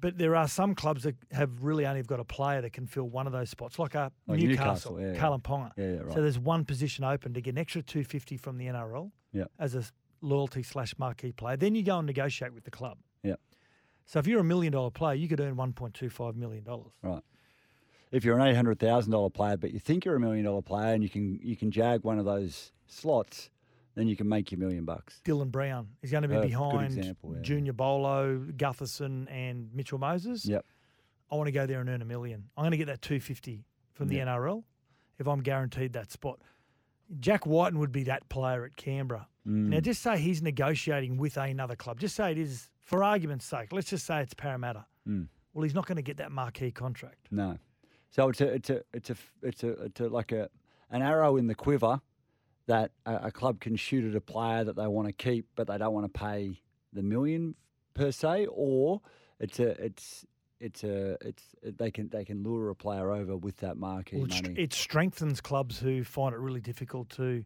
but 0.00 0.18
there 0.18 0.34
are 0.34 0.48
some 0.48 0.74
clubs 0.74 1.04
that 1.04 1.14
have 1.30 1.62
really 1.62 1.86
only 1.86 2.02
got 2.02 2.18
a 2.18 2.24
player 2.24 2.60
that 2.60 2.72
can 2.72 2.84
fill 2.86 3.08
one 3.08 3.28
of 3.28 3.32
those 3.32 3.48
spots, 3.48 3.78
like 3.78 3.94
a 3.94 4.10
Like 4.26 4.40
Newcastle, 4.40 4.96
Newcastle, 4.96 5.00
yeah. 5.00 5.14
Kalyn 5.14 5.42
Ponga. 5.42 5.70
Yeah, 5.76 5.84
yeah, 5.84 5.98
right. 6.00 6.12
So 6.14 6.20
there's 6.22 6.38
one 6.38 6.64
position 6.64 7.04
open 7.04 7.32
to 7.34 7.40
get 7.40 7.50
an 7.50 7.58
extra 7.58 7.80
250 7.82 8.36
from 8.36 8.58
the 8.58 8.66
NRL 8.66 9.12
Yep. 9.34 9.50
as 9.58 9.74
a 9.74 9.84
loyalty 10.22 10.62
slash 10.62 10.94
marquee 10.98 11.32
player. 11.32 11.56
Then 11.58 11.74
you 11.74 11.82
go 11.82 11.98
and 11.98 12.06
negotiate 12.06 12.54
with 12.54 12.64
the 12.64 12.70
club. 12.70 12.96
Yep. 13.22 13.38
So 14.06 14.18
if 14.18 14.26
you're 14.26 14.40
a 14.40 14.44
million 14.44 14.72
dollar 14.72 14.90
player, 14.90 15.14
you 15.14 15.28
could 15.28 15.40
earn 15.40 15.56
1.25 15.56 16.34
million 16.36 16.64
dollars. 16.64 16.92
Right. 17.02 17.22
If 18.12 18.24
you're 18.24 18.38
an 18.38 18.46
eight 18.46 18.54
hundred 18.54 18.78
thousand 18.78 19.10
dollar 19.12 19.28
player, 19.30 19.56
but 19.56 19.72
you 19.72 19.80
think 19.80 20.04
you're 20.04 20.14
a 20.14 20.20
million 20.20 20.44
dollar 20.44 20.62
player, 20.62 20.94
and 20.94 21.02
you 21.02 21.08
can 21.10 21.38
you 21.42 21.56
can 21.56 21.70
jag 21.72 22.04
one 22.04 22.18
of 22.18 22.24
those 22.24 22.70
slots, 22.86 23.50
then 23.96 24.06
you 24.06 24.14
can 24.16 24.28
make 24.28 24.52
your 24.52 24.60
million 24.60 24.84
bucks. 24.84 25.20
Dylan 25.24 25.50
Brown 25.50 25.88
is 26.00 26.12
going 26.12 26.22
to 26.22 26.28
be. 26.28 26.38
Behind 26.40 26.96
example, 26.96 27.34
yeah. 27.34 27.42
Junior 27.42 27.72
Paulo, 27.72 28.38
Gutherson, 28.56 29.26
and 29.32 29.68
Mitchell 29.74 29.98
Moses. 29.98 30.46
Yep. 30.46 30.64
I 31.32 31.34
want 31.34 31.48
to 31.48 31.52
go 31.52 31.66
there 31.66 31.80
and 31.80 31.88
earn 31.90 32.02
a 32.02 32.04
million. 32.04 32.44
I'm 32.56 32.62
going 32.62 32.70
to 32.70 32.76
get 32.76 32.86
that 32.86 33.02
250 33.02 33.64
from 33.94 34.06
the 34.08 34.16
Yeah. 34.16 34.26
NRL 34.26 34.62
if 35.18 35.26
I'm 35.26 35.40
guaranteed 35.40 35.94
that 35.94 36.12
spot. 36.12 36.40
Jack 37.20 37.46
Wighton 37.46 37.78
would 37.78 37.92
be 37.92 38.04
that 38.04 38.28
player 38.28 38.64
at 38.64 38.76
Canberra. 38.76 39.28
Mm. 39.46 39.68
Now, 39.68 39.80
just 39.80 40.02
say 40.02 40.18
he's 40.18 40.42
negotiating 40.42 41.16
with 41.16 41.36
another 41.36 41.76
club. 41.76 42.00
Just 42.00 42.16
say 42.16 42.32
it 42.32 42.38
is, 42.38 42.70
for 42.82 43.04
argument's 43.04 43.44
sake, 43.44 43.72
let's 43.72 43.90
just 43.90 44.06
say 44.06 44.20
it's 44.20 44.34
Parramatta. 44.34 44.86
Mm. 45.08 45.28
Well, 45.52 45.62
he's 45.62 45.74
not 45.74 45.86
going 45.86 45.96
to 45.96 46.02
get 46.02 46.16
that 46.16 46.32
marquee 46.32 46.70
contract. 46.70 47.28
No. 47.30 47.58
So 48.10 48.28
it's 48.28 48.40
a 48.40 48.46
it's 48.46 48.70
a 48.70 48.82
it's 48.92 49.10
a 49.10 49.16
it's 49.42 49.64
a, 49.64 49.70
it's 49.84 50.00
a 50.00 50.08
like 50.08 50.32
a 50.32 50.48
an 50.90 51.02
arrow 51.02 51.36
in 51.36 51.48
the 51.48 51.54
quiver 51.54 52.00
that 52.66 52.92
a, 53.06 53.26
a 53.26 53.32
club 53.32 53.60
can 53.60 53.76
shoot 53.76 54.08
at 54.08 54.14
a 54.14 54.20
player 54.20 54.64
that 54.64 54.76
they 54.76 54.86
want 54.86 55.08
to 55.08 55.12
keep, 55.12 55.46
but 55.56 55.66
they 55.66 55.78
don't 55.78 55.92
want 55.92 56.12
to 56.12 56.18
pay 56.18 56.60
the 56.92 57.02
million 57.02 57.56
per 57.92 58.12
se, 58.12 58.46
or 58.50 59.00
it's 59.40 59.58
a 59.58 59.70
it's 59.84 60.24
it's 60.60 60.84
a 60.84 61.16
it's 61.20 61.42
they 61.62 61.90
can 61.90 62.08
they 62.08 62.24
can 62.24 62.42
lure 62.42 62.70
a 62.70 62.74
player 62.74 63.10
over 63.10 63.36
with 63.36 63.56
that 63.58 63.76
marquee 63.76 64.16
Well, 64.16 64.26
it, 64.26 64.42
money. 64.42 64.54
it 64.58 64.72
strengthens 64.72 65.40
clubs 65.40 65.78
who 65.78 66.04
find 66.04 66.34
it 66.34 66.38
really 66.38 66.60
difficult 66.60 67.08
to 67.10 67.42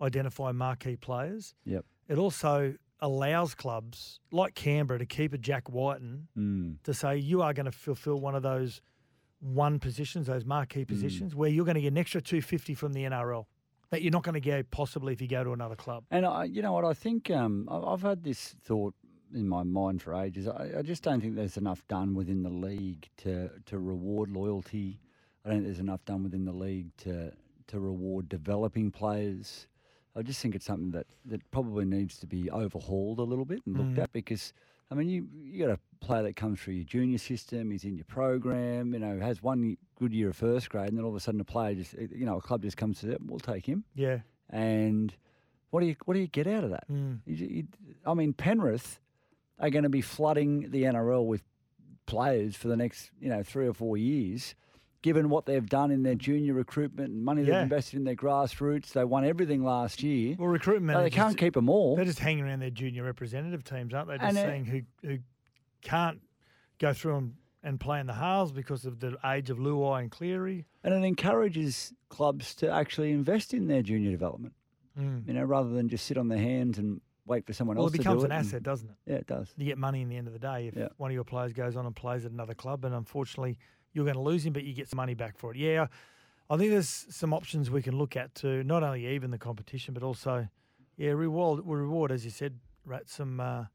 identify 0.00 0.52
marquee 0.52 0.96
players. 0.96 1.54
Yep. 1.64 1.84
It 2.08 2.18
also 2.18 2.74
allows 3.00 3.54
clubs 3.54 4.20
like 4.32 4.54
Canberra 4.54 4.98
to 4.98 5.06
keep 5.06 5.32
a 5.32 5.38
Jack 5.38 5.70
Wighton 5.70 6.28
Mm. 6.36 6.76
to 6.82 6.92
say 6.94 7.16
you 7.16 7.42
are 7.42 7.52
going 7.52 7.66
to 7.66 7.72
fulfil 7.72 8.20
one 8.20 8.34
of 8.34 8.42
those 8.42 8.80
one 9.40 9.78
positions, 9.78 10.26
those 10.26 10.44
marquee 10.44 10.84
positions, 10.84 11.32
where 11.34 11.48
you're 11.48 11.64
going 11.64 11.76
to 11.76 11.80
get 11.80 11.92
an 11.92 11.98
extra 11.98 12.20
250 12.20 12.74
from 12.74 12.92
the 12.92 13.04
NRL 13.04 13.46
that 13.90 14.02
you're 14.02 14.10
not 14.12 14.24
going 14.24 14.34
to 14.34 14.40
get 14.40 14.68
possibly 14.72 15.12
if 15.12 15.20
you 15.22 15.28
go 15.28 15.44
to 15.44 15.52
another 15.52 15.76
club. 15.76 16.04
And 16.10 16.26
I, 16.26 16.44
you 16.44 16.60
know 16.60 16.72
what? 16.72 16.84
I 16.84 16.92
think 16.92 17.30
um, 17.30 17.68
I've 17.70 18.02
had 18.02 18.24
this 18.24 18.54
thought 18.64 18.94
in 19.34 19.48
my 19.48 19.62
mind 19.62 20.02
for 20.02 20.14
ages. 20.14 20.46
I, 20.48 20.70
I 20.78 20.82
just 20.82 21.02
don't 21.02 21.20
think 21.20 21.34
there's 21.36 21.56
enough 21.56 21.86
done 21.88 22.14
within 22.14 22.42
the 22.42 22.50
league 22.50 23.08
to 23.18 23.50
to 23.66 23.78
reward 23.78 24.30
loyalty. 24.30 25.00
I 25.44 25.48
don't 25.50 25.58
think 25.58 25.66
there's 25.66 25.78
enough 25.80 26.04
done 26.04 26.22
within 26.22 26.44
the 26.44 26.52
league 26.52 26.96
to 26.98 27.32
to 27.68 27.80
reward 27.80 28.28
developing 28.28 28.90
players. 28.90 29.66
I 30.16 30.22
just 30.22 30.40
think 30.40 30.54
it's 30.56 30.66
something 30.66 30.90
that, 30.92 31.06
that 31.26 31.48
probably 31.52 31.84
needs 31.84 32.18
to 32.18 32.26
be 32.26 32.50
overhauled 32.50 33.18
a 33.20 33.22
little 33.22 33.44
bit 33.44 33.60
and 33.66 33.76
looked 33.78 33.98
at 33.98 34.12
because 34.12 34.52
I 34.90 34.94
mean 34.94 35.08
you 35.08 35.28
you 35.32 35.64
got 35.66 35.74
a 35.74 36.04
player 36.04 36.22
that 36.24 36.34
comes 36.34 36.60
through 36.60 36.74
your 36.74 36.84
junior 36.84 37.18
system, 37.18 37.70
he's 37.70 37.84
in 37.84 37.96
your 37.96 38.06
program, 38.06 38.94
you 38.94 38.98
know, 38.98 39.20
has 39.20 39.42
one 39.42 39.76
good 39.98 40.12
year 40.12 40.30
of 40.30 40.36
first 40.36 40.70
grade, 40.70 40.88
and 40.88 40.96
then 40.98 41.04
all 41.04 41.10
of 41.10 41.16
a 41.16 41.20
sudden 41.20 41.40
a 41.40 41.44
player 41.44 41.74
just 41.74 41.92
you 41.94 42.24
know 42.26 42.36
a 42.38 42.40
club 42.40 42.62
just 42.62 42.76
comes 42.76 43.00
to 43.00 43.10
it, 43.12 43.18
we'll 43.24 43.38
take 43.38 43.66
him 43.66 43.84
Yeah. 43.94 44.20
and 44.50 45.14
what 45.70 45.80
do 45.80 45.86
you 45.86 45.96
what 46.06 46.14
do 46.14 46.20
you 46.20 46.26
get 46.26 46.46
out 46.46 46.64
of 46.64 46.70
that? 46.70 46.88
Mm. 46.90 47.18
You, 47.26 47.34
you, 47.46 47.64
I 48.06 48.14
mean, 48.14 48.32
Penrith 48.32 48.98
are 49.60 49.70
going 49.70 49.82
to 49.84 49.88
be 49.88 50.00
flooding 50.00 50.70
the 50.70 50.84
NRL 50.84 51.24
with 51.26 51.42
players 52.06 52.56
for 52.56 52.68
the 52.68 52.76
next 52.76 53.10
you 53.20 53.28
know 53.28 53.42
three 53.42 53.66
or 53.66 53.74
four 53.74 53.96
years. 53.96 54.54
Given 55.00 55.28
what 55.28 55.46
they've 55.46 55.64
done 55.68 55.92
in 55.92 56.02
their 56.02 56.16
junior 56.16 56.54
recruitment 56.54 57.10
and 57.10 57.24
money 57.24 57.42
they've 57.42 57.54
invested 57.54 57.98
in 57.98 58.04
their 58.04 58.16
grassroots, 58.16 58.92
they 58.92 59.04
won 59.04 59.24
everything 59.24 59.62
last 59.62 60.02
year. 60.02 60.34
Well, 60.36 60.48
recruitment 60.48 60.98
they 61.04 61.10
can't 61.10 61.38
keep 61.38 61.54
them 61.54 61.68
all. 61.68 61.94
They're 61.94 62.04
just 62.04 62.18
hanging 62.18 62.42
around 62.44 62.60
their 62.60 62.70
junior 62.70 63.04
representative 63.04 63.62
teams, 63.62 63.94
aren't 63.94 64.08
they? 64.08 64.18
Just 64.18 64.28
And, 64.30 64.38
uh, 64.38 64.42
saying 64.42 64.64
who 64.64 64.80
who 65.08 65.18
can't 65.82 66.20
go 66.80 66.92
through 66.92 67.16
and, 67.16 67.34
and 67.62 67.78
play 67.78 68.00
in 68.00 68.08
the 68.08 68.14
halves 68.14 68.50
because 68.50 68.84
of 68.84 68.98
the 68.98 69.16
age 69.24 69.50
of 69.50 69.58
Luai 69.58 70.00
and 70.00 70.10
Cleary. 70.10 70.66
And 70.82 70.92
it 70.92 71.06
encourages 71.06 71.92
clubs 72.08 72.54
to 72.56 72.68
actually 72.68 73.12
invest 73.12 73.54
in 73.54 73.68
their 73.68 73.82
junior 73.82 74.10
development, 74.10 74.54
Mm. 74.98 75.28
you 75.28 75.34
know, 75.34 75.44
rather 75.44 75.68
than 75.70 75.88
just 75.88 76.06
sit 76.06 76.18
on 76.18 76.26
their 76.26 76.38
hands 76.40 76.76
and 76.76 77.00
wait 77.28 77.46
for 77.46 77.52
someone 77.52 77.76
Well, 77.76 77.86
else 77.86 77.92
it 77.94 77.98
to 77.98 78.02
becomes 78.02 78.24
an 78.24 78.32
it. 78.32 78.34
and- 78.36 78.46
asset, 78.46 78.62
doesn't 78.62 78.88
it? 78.90 78.96
Yeah, 79.06 79.16
it 79.16 79.26
does. 79.26 79.52
You 79.56 79.64
get 79.66 79.78
money 79.78 80.02
in 80.02 80.08
the 80.08 80.16
end 80.16 80.26
of 80.26 80.32
the 80.32 80.38
day 80.38 80.68
if 80.68 80.76
Yeah. 80.76 80.88
one 80.96 81.10
of 81.10 81.14
your 81.14 81.24
players 81.24 81.52
goes 81.52 81.76
on 81.76 81.86
and 81.86 81.94
plays 81.94 82.24
at 82.24 82.32
another 82.32 82.54
club, 82.54 82.84
and 82.84 82.94
unfortunately 82.94 83.58
you're 83.92 84.04
going 84.04 84.16
to 84.16 84.20
lose 84.22 84.44
him, 84.44 84.52
but 84.52 84.64
you 84.64 84.74
get 84.74 84.88
some 84.88 84.96
money 84.96 85.14
back 85.14 85.36
for 85.36 85.50
it. 85.52 85.56
Yeah, 85.58 85.86
I 86.50 86.56
think 86.56 86.70
there's 86.70 86.88
some 86.88 87.32
options 87.34 87.70
we 87.70 87.82
can 87.82 87.96
look 87.96 88.16
at 88.16 88.34
to 88.36 88.64
not 88.64 88.82
only 88.82 89.06
even 89.06 89.30
the 89.30 89.38
competition, 89.38 89.94
but 89.94 90.02
also, 90.02 90.48
yeah, 90.96 91.10
reward 91.10 91.60
reward 91.64 92.10
as 92.10 92.24
you 92.24 92.30
said? 92.30 92.58
Some 93.04 93.38
uh, 93.38 93.66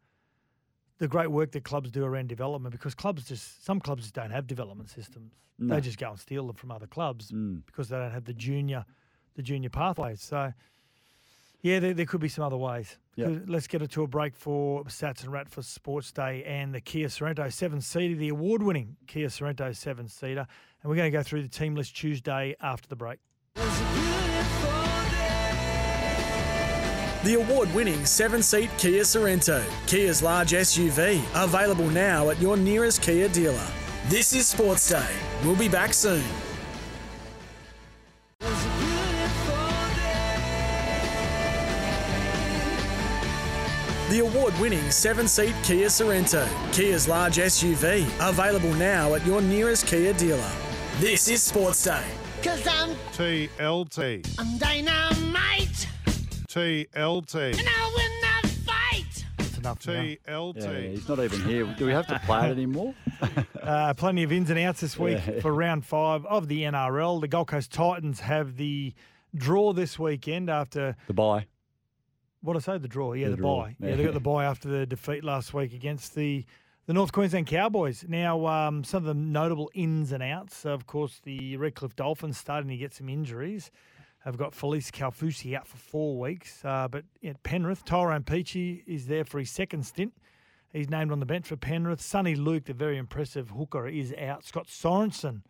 the 0.98 1.08
great 1.08 1.28
work 1.30 1.52
that 1.52 1.64
clubs 1.64 1.92
do 1.92 2.04
around 2.04 2.30
development 2.30 2.72
because 2.74 2.96
clubs 2.96 3.28
just 3.28 3.64
some 3.64 3.80
clubs 3.80 4.04
just 4.04 4.16
don't 4.16 4.32
have 4.32 4.48
development 4.48 4.90
systems. 4.90 5.34
No. 5.60 5.76
They 5.76 5.82
just 5.82 6.00
go 6.00 6.10
and 6.10 6.20
steal 6.20 6.48
them 6.48 6.56
from 6.56 6.72
other 6.72 6.88
clubs 6.88 7.32
Mm. 7.32 7.64
because 7.68 7.90
they 7.90 7.98
don't 7.98 8.12
have 8.12 8.26
the 8.26 8.34
junior 8.34 8.86
the 9.36 9.44
junior 9.44 9.70
pathways. 9.70 10.22
So. 10.22 10.54
Yeah, 11.62 11.80
there, 11.80 11.94
there 11.94 12.06
could 12.06 12.20
be 12.20 12.28
some 12.28 12.44
other 12.44 12.58
ways. 12.58 12.98
Yep. 13.16 13.44
Let's 13.48 13.68
get 13.68 13.82
it 13.82 13.92
to 13.92 14.04
a 14.04 14.08
break 14.08 14.36
for 14.36 14.84
Sats 14.86 15.24
and 15.24 15.32
Rat 15.32 15.48
for 15.50 15.62
Sports 15.62 16.12
Day 16.12 16.44
and 16.46 16.74
the 16.74 16.82
Kia 16.82 17.08
Sorento 17.08 17.52
seven 17.52 17.80
seater, 17.80 18.16
the 18.16 18.30
award 18.30 18.64
winning 18.64 18.96
Kia 19.08 19.28
Sorento 19.28 19.76
seven 19.76 20.08
seater. 20.08 20.48
And 20.82 20.90
we're 20.90 20.96
going 20.96 21.12
to 21.12 21.18
go 21.18 21.24
through 21.24 21.44
the 21.44 21.48
team 21.50 21.76
list 21.76 21.96
Tuesday 21.96 22.56
after 22.60 22.88
the 22.90 22.96
break. 22.96 23.20
The 27.24 27.36
award 27.36 27.74
winning 27.74 28.06
seven 28.06 28.42
seat 28.42 28.70
Kia 28.78 29.04
Sorento, 29.04 29.64
Kia's 29.88 30.22
large 30.22 30.52
SUV, 30.52 31.22
available 31.36 31.90
now 31.90 32.32
at 32.32 32.42
your 32.42 32.58
nearest 32.58 33.02
Kia 33.02 33.30
dealer. 33.30 33.68
This 34.08 34.34
is 34.34 34.48
Sports 34.48 34.90
Day. 34.90 35.08
We'll 35.44 35.56
be 35.56 35.70
back 35.70 35.94
soon. 35.94 36.24
The 44.14 44.20
award 44.20 44.54
winning 44.60 44.92
seven 44.92 45.28
seat 45.28 45.56
Kia 45.64 45.88
Sorento, 45.88 46.48
Kia's 46.72 47.08
large 47.08 47.38
SUV, 47.38 48.06
available 48.30 48.72
now 48.76 49.16
at 49.16 49.26
your 49.26 49.42
nearest 49.42 49.88
Kia 49.88 50.14
dealer. 50.14 50.52
This 51.00 51.28
is 51.28 51.42
Sports 51.42 51.84
Day. 51.84 52.04
Cause 52.44 52.62
I'm, 52.68 52.92
TLT. 53.14 54.36
I'm 54.38 54.60
dynamite. 54.60 55.88
TLT. 56.48 57.58
And 57.58 57.68
I'll 57.68 57.96
win 57.96 58.12
that 58.22 58.44
fight. 58.64 59.26
That's 59.38 59.58
enough. 59.58 59.80
TLT. 59.80 60.58
Yeah, 60.58 60.72
yeah, 60.72 60.88
he's 60.90 61.10
not 61.10 61.18
even 61.18 61.42
here. 61.46 61.66
Do 61.76 61.88
we 61.88 61.92
have 61.92 62.06
to 62.06 62.20
play 62.24 62.50
it 62.50 62.52
anymore? 62.52 62.94
Uh, 63.64 63.94
plenty 63.94 64.24
of 64.24 64.32
ins 64.34 64.50
and 64.50 64.60
outs 64.60 64.82
this 64.82 65.00
week 65.00 65.22
Yeah. 65.26 65.40
for 65.40 65.54
round 65.54 65.86
five 65.86 66.26
of 66.26 66.50
the 66.50 66.64
NRL. 66.64 67.22
The 67.22 67.30
Gold 67.30 67.48
Coast 67.48 67.72
Titans 67.72 68.20
have 68.20 68.58
the 68.58 68.94
draw 69.34 69.72
this 69.72 69.98
weekend 69.98 70.50
after 70.50 70.98
The 71.08 71.14
bye. 71.14 71.46
What 72.44 72.58
I 72.58 72.60
say? 72.60 72.78
The 72.78 72.90
draw, 72.90 73.14
yeah, 73.14 73.26
The 73.30 73.32
the, 73.32 73.38
draw, 73.38 73.64
bye. 73.64 73.76
Yeah. 73.80 73.90
yeah. 73.90 73.96
they 73.96 74.04
got 74.04 74.14
the 74.14 74.20
bye 74.20 74.44
after 74.46 74.68
the 74.68 74.86
defeat 74.86 75.24
last 75.24 75.54
week 75.54 75.74
against 75.74 76.14
the 76.14 76.46
the 76.86 76.94
North 76.94 77.14
Queensland 77.14 77.48
Cowboys. 77.48 78.04
Now, 78.06 78.46
um, 78.46 78.84
some 78.84 79.04
of 79.04 79.06
the 79.06 79.14
notable 79.14 79.72
ins 79.74 80.12
and 80.12 80.22
outs. 80.22 80.66
Of 80.66 80.86
course, 80.86 81.22
the 81.24 81.56
Redcliffe 81.56 81.96
Dolphins 81.96 82.38
starting 82.38 82.70
to 82.70 82.76
get 82.76 82.94
some 82.94 83.08
injuries. 83.08 83.72
Have 84.26 84.38
got 84.38 84.52
Felise 84.52 84.92
Kaufusi 84.92 85.56
out 85.56 85.66
for 85.68 85.78
four 85.78 86.20
weeks, 86.20 86.64
uh, 86.66 86.88
but 86.90 87.06
at 87.26 87.42
Penrith, 87.44 87.86
Tyrone 87.86 88.24
Peachey 88.24 88.84
is 88.86 89.08
there 89.08 89.24
for 89.26 89.40
his 89.40 89.50
second 89.50 89.86
stint. 89.86 90.14
He's 90.74 90.90
named 90.90 91.12
on 91.12 91.20
the 91.20 91.26
bench 91.26 91.48
for 91.48 91.56
Penrith. 91.56 92.02
Soni 92.02 92.38
Luke, 92.38 92.66
the 92.66 92.74
very 92.74 92.98
impressive 92.98 93.52
hooker, 93.52 93.88
is 93.88 94.14
out. 94.18 94.44
Scott 94.44 94.68
Sorensen 94.68 95.42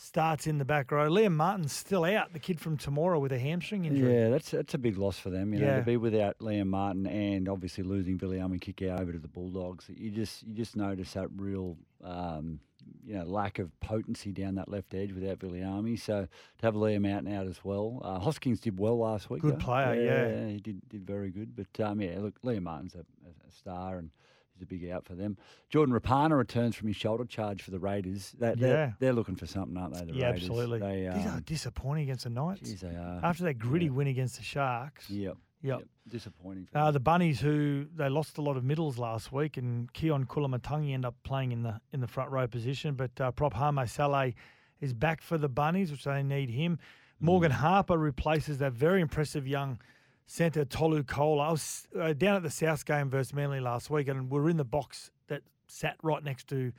starts 0.00 0.46
in 0.46 0.58
the 0.58 0.64
back 0.64 0.90
row. 0.92 1.08
Liam 1.10 1.32
Martin's 1.34 1.72
still 1.72 2.04
out, 2.04 2.32
the 2.32 2.38
kid 2.38 2.60
from 2.60 2.76
tomorrow 2.76 3.18
with 3.18 3.32
a 3.32 3.38
hamstring 3.38 3.84
injury. 3.84 4.14
Yeah, 4.14 4.28
that's 4.30 4.50
that's 4.52 4.74
a 4.74 4.78
big 4.78 4.96
loss 4.96 5.18
for 5.18 5.30
them. 5.30 5.52
You 5.52 5.60
know, 5.60 5.66
Yeah. 5.66 5.76
to 5.78 5.82
be 5.82 5.96
without 5.96 6.38
Liam 6.38 6.68
Martin 6.68 7.06
and 7.06 7.48
obviously 7.48 7.84
losing 7.84 8.18
Viliame 8.18 8.60
Kikau 8.60 9.00
over 9.00 9.12
to 9.12 9.18
the 9.18 9.28
Bulldogs. 9.28 9.86
You 9.94 10.10
just 10.10 10.42
you 10.46 10.54
just 10.54 10.76
notice 10.76 11.12
that 11.14 11.28
real 11.36 11.76
um, 12.04 12.60
you 13.04 13.14
know 13.14 13.24
lack 13.24 13.58
of 13.58 13.78
potency 13.80 14.32
down 14.32 14.54
that 14.54 14.68
left 14.68 14.94
edge 14.94 15.12
without 15.12 15.40
Viliame. 15.40 15.98
So 15.98 16.28
to 16.58 16.66
have 16.66 16.74
Liam 16.74 17.10
out 17.10 17.24
and 17.24 17.34
out 17.34 17.46
as 17.46 17.64
well. 17.64 18.00
Uh, 18.04 18.18
Hoskins 18.20 18.60
did 18.60 18.78
well 18.78 18.98
last 18.98 19.28
week. 19.30 19.42
Good 19.42 19.54
though. 19.54 19.64
player, 19.64 19.94
yeah. 19.94 20.46
he 20.48 20.58
did 20.60 20.88
did 20.88 21.06
very 21.06 21.30
good. 21.30 21.56
But 21.56 21.84
um, 21.84 22.00
yeah, 22.00 22.18
look, 22.20 22.40
Liam 22.42 22.62
Martin's 22.62 22.94
a- 22.94 23.00
a 23.00 23.50
star 23.52 23.98
and. 23.98 24.10
Is 24.58 24.62
a 24.62 24.66
big 24.66 24.90
out 24.90 25.04
for 25.04 25.14
them. 25.14 25.36
Jordan 25.70 25.94
Rapana 25.94 26.36
returns 26.36 26.74
from 26.74 26.88
his 26.88 26.96
shoulder 26.96 27.24
charge 27.24 27.62
for 27.62 27.70
the 27.70 27.78
Raiders. 27.78 28.32
They, 28.38 28.48
Yeah. 28.48 28.54
they're, 28.56 28.96
they're 28.98 29.12
looking 29.12 29.36
for 29.36 29.46
something, 29.46 29.76
aren't 29.76 29.94
they? 29.94 30.04
The 30.04 30.14
yeah, 30.14 30.26
Raiders. 30.30 30.42
absolutely. 30.42 30.78
They, 30.80 31.10
These 31.14 31.26
are 31.26 31.34
um, 31.36 31.42
disappointing 31.46 32.02
against 32.04 32.24
the 32.24 32.30
Knights. 32.30 32.68
geez, 32.68 32.80
they 32.80 32.88
are. 32.96 33.20
After 33.22 33.44
that 33.44 33.54
gritty 33.58 33.86
Yeah. 33.86 33.92
win 33.92 34.06
against 34.08 34.36
the 34.36 34.42
Sharks. 34.42 35.08
Yep. 35.08 35.36
Yep. 35.62 35.82
Disappointing. 36.08 36.66
For 36.72 36.78
Uh, 36.78 36.90
the 36.90 37.00
Bunnies, 37.00 37.40
who 37.40 37.86
they 37.94 38.08
lost 38.08 38.38
a 38.38 38.42
lot 38.42 38.56
of 38.56 38.64
middles 38.64 38.98
last 38.98 39.32
week, 39.32 39.56
and 39.56 39.92
Keaon 39.92 40.26
Koloamatangi 40.26 40.92
end 40.92 41.04
up 41.04 41.16
playing 41.24 41.52
in 41.52 41.62
the 41.62 41.80
in 41.92 42.00
the 42.00 42.06
front 42.06 42.30
row 42.30 42.46
position. 42.46 42.94
But 42.94 43.20
uh, 43.20 43.30
Prop 43.32 43.54
Hame 43.54 43.84
Sele 43.86 44.32
is 44.80 44.92
back 44.94 45.20
for 45.20 45.36
the 45.38 45.48
Bunnies, 45.48 45.90
which 45.92 46.04
they 46.04 46.22
need 46.22 46.50
him. 46.50 46.78
Morgan 47.20 47.50
Harper 47.50 47.98
replaces 47.98 48.58
that 48.58 48.72
very 48.72 49.00
impressive 49.00 49.46
young 49.48 49.80
centre 50.28 50.64
Tolu 50.64 51.02
Koula. 51.02 51.48
I 51.48 51.50
was 51.50 51.88
uh, 51.98 52.12
down 52.12 52.36
at 52.36 52.42
the 52.44 52.50
South 52.50 52.84
game 52.84 53.10
versus 53.10 53.32
Manly 53.34 53.60
last 53.60 53.90
week, 53.90 54.06
and 54.08 54.30
we 54.30 54.38
are 54.38 54.50
in 54.50 54.58
the 54.58 54.64
box 54.64 55.10
that 55.26 55.42
sat 55.66 55.96
right 56.02 56.22
next 56.22 56.46
to 56.48 56.72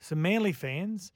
some 0.00 0.22
Manly 0.22 0.52
fans, 0.52 1.12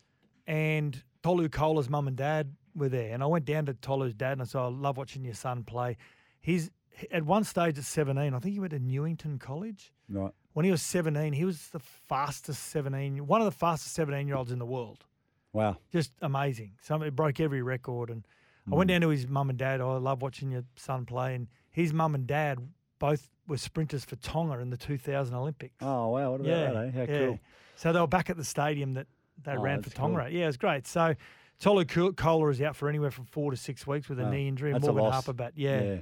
and 0.47 1.03
Tolu 1.23 1.49
Koula's 1.49 1.89
mum 1.89 2.09
and 2.09 2.17
dad 2.17 2.55
were 2.75 2.89
there. 2.89 3.15
And 3.15 3.23
I 3.23 3.27
went 3.27 3.45
down 3.45 3.67
to 3.67 3.75
Tolu's 3.75 4.15
dad 4.15 4.33
and 4.33 4.43
I 4.43 4.45
said, 4.45 4.59
I 4.59 4.67
love 4.67 4.97
watching 4.97 5.25
your 5.25 5.35
son 5.35 5.63
play. 5.63 5.97
He's 6.41 6.71
at 7.13 7.25
one 7.25 7.45
stage 7.45 7.79
at 7.79 7.85
17, 7.85 8.35
I 8.35 8.39
think 8.39 8.53
he 8.53 8.61
went 8.61 8.73
to 8.73 8.79
Newington 8.79 9.39
College. 9.39 9.93
right. 10.09 10.33
When 10.53 10.65
he 10.65 10.73
was 10.73 10.83
17, 10.83 11.33
he 11.33 11.45
was 11.45 11.69
the 11.69 11.79
fastest 11.79 12.65
17, 12.71 13.25
one 13.27 13.41
of 13.41 13.45
the 13.45 13.53
fastest 13.53 13.95
17 13.95 14.27
year 14.27 14.37
olds 14.37 14.51
in 14.51 14.59
the 14.59 14.67
world. 14.67 15.05
Wow. 15.53 15.77
Just 15.93 16.11
amazing. 16.21 16.73
Something 16.83 17.07
it 17.09 17.17
broke 17.17 17.39
every 17.39 17.63
record. 17.63 18.11
And 18.11 18.27
I 18.71 18.75
went 18.75 18.89
down 18.89 19.01
to 19.01 19.09
his 19.09 19.27
mum 19.27 19.51
and 19.51 19.59
dad. 19.59 19.81
Oh, 19.81 19.93
I 19.95 19.99
love 19.99 20.23
watching 20.23 20.51
your 20.51 20.65
son 20.77 21.05
play. 21.07 21.35
And 21.35 21.49
his 21.71 21.93
mum 21.93 22.15
and 22.15 22.27
dad 22.27 22.59
both 22.99 23.29
were 23.47 23.57
sprinters 23.57 24.05
for 24.05 24.17
Tonga 24.17 24.59
in 24.61 24.71
the 24.71 24.77
2000 24.77 25.35
Olympics. 25.35 25.75
Oh, 25.81 26.09
wow. 26.09 26.31
What 26.33 26.41
about 26.41 26.47
Yeah, 26.47 26.73
that, 26.73 26.87
eh? 26.87 26.91
How 26.93 27.01
yeah. 27.13 27.27
cool. 27.27 27.41
So 27.77 27.93
they 27.93 28.01
were 28.01 28.07
back 28.07 28.31
at 28.31 28.37
the 28.37 28.45
stadium 28.45 28.95
that 28.95 29.07
they 29.43 29.57
Oh, 29.57 29.61
ran 29.61 29.83
for 29.83 29.91
Tonga. 29.91 30.25
cool. 30.25 30.29
Yeah, 30.33 30.45
it 30.45 30.49
was 30.49 30.57
great. 30.57 30.87
So 30.87 31.15
Tolu 31.61 31.85
Ko- 31.85 32.13
Koula 32.13 32.49
is 32.51 32.61
out 32.63 32.75
for 32.75 32.89
anywhere 32.89 33.11
from 33.11 33.27
four 33.27 33.51
to 33.51 33.57
six 33.57 33.87
weeks 33.87 34.09
with 34.09 34.19
a 34.19 34.25
Oh, 34.25 34.31
knee 34.31 34.49
injury. 34.49 34.73
And 34.73 34.83
Morgan. 34.83 35.13
Harper 35.13 35.35
back. 35.35 35.53
Yeah. 35.55 35.99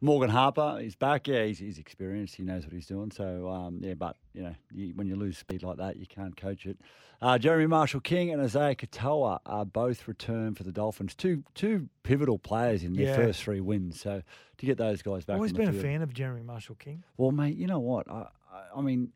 Morgan 0.00 0.30
Harper 0.30 0.78
is 0.80 0.96
back. 0.96 1.28
Yeah, 1.28 1.44
he's, 1.44 1.58
he's 1.58 1.78
experienced. 1.78 2.34
He 2.36 2.42
knows 2.42 2.64
what 2.64 2.72
he's 2.72 2.86
doing. 2.86 3.10
So, 3.10 3.48
um, 3.50 3.78
yeah, 3.82 3.92
but, 3.94 4.16
you 4.32 4.42
know, 4.42 4.54
you, 4.72 4.94
when 4.94 5.06
you 5.06 5.14
lose 5.16 5.36
speed 5.36 5.62
like 5.62 5.76
that, 5.76 5.96
you 5.98 6.06
can't 6.06 6.34
coach 6.36 6.64
it. 6.64 6.78
Uh, 7.20 7.38
Jeremy 7.38 7.66
Marshall 7.66 8.00
King 8.00 8.30
and 8.30 8.42
Isaiya 8.42 8.74
Katoa 8.76 9.38
are 9.46 9.64
both 9.66 10.08
returned 10.08 10.56
for 10.56 10.64
the 10.64 10.72
Dolphins. 10.72 11.14
Two 11.14 11.44
two 11.54 11.88
pivotal 12.02 12.38
players 12.38 12.82
in 12.82 12.94
their 12.94 13.08
Yeah. 13.08 13.16
first 13.16 13.42
three 13.44 13.60
wins. 13.60 14.00
So, 14.00 14.22
to 14.58 14.66
get 14.66 14.78
those 14.78 15.02
guys 15.02 15.24
back. 15.26 15.36
Always 15.36 15.52
been 15.52 15.70
the 15.70 15.78
a 15.78 15.82
fan 15.82 16.02
of 16.02 16.12
Jeremy 16.14 16.42
Marshall 16.42 16.74
King. 16.76 17.04
Well, 17.18 17.30
mate, 17.32 17.56
you 17.56 17.66
know 17.66 17.78
what? 17.78 18.10
I, 18.10 18.26
I, 18.52 18.62
I 18.76 18.80
mean, 18.80 19.12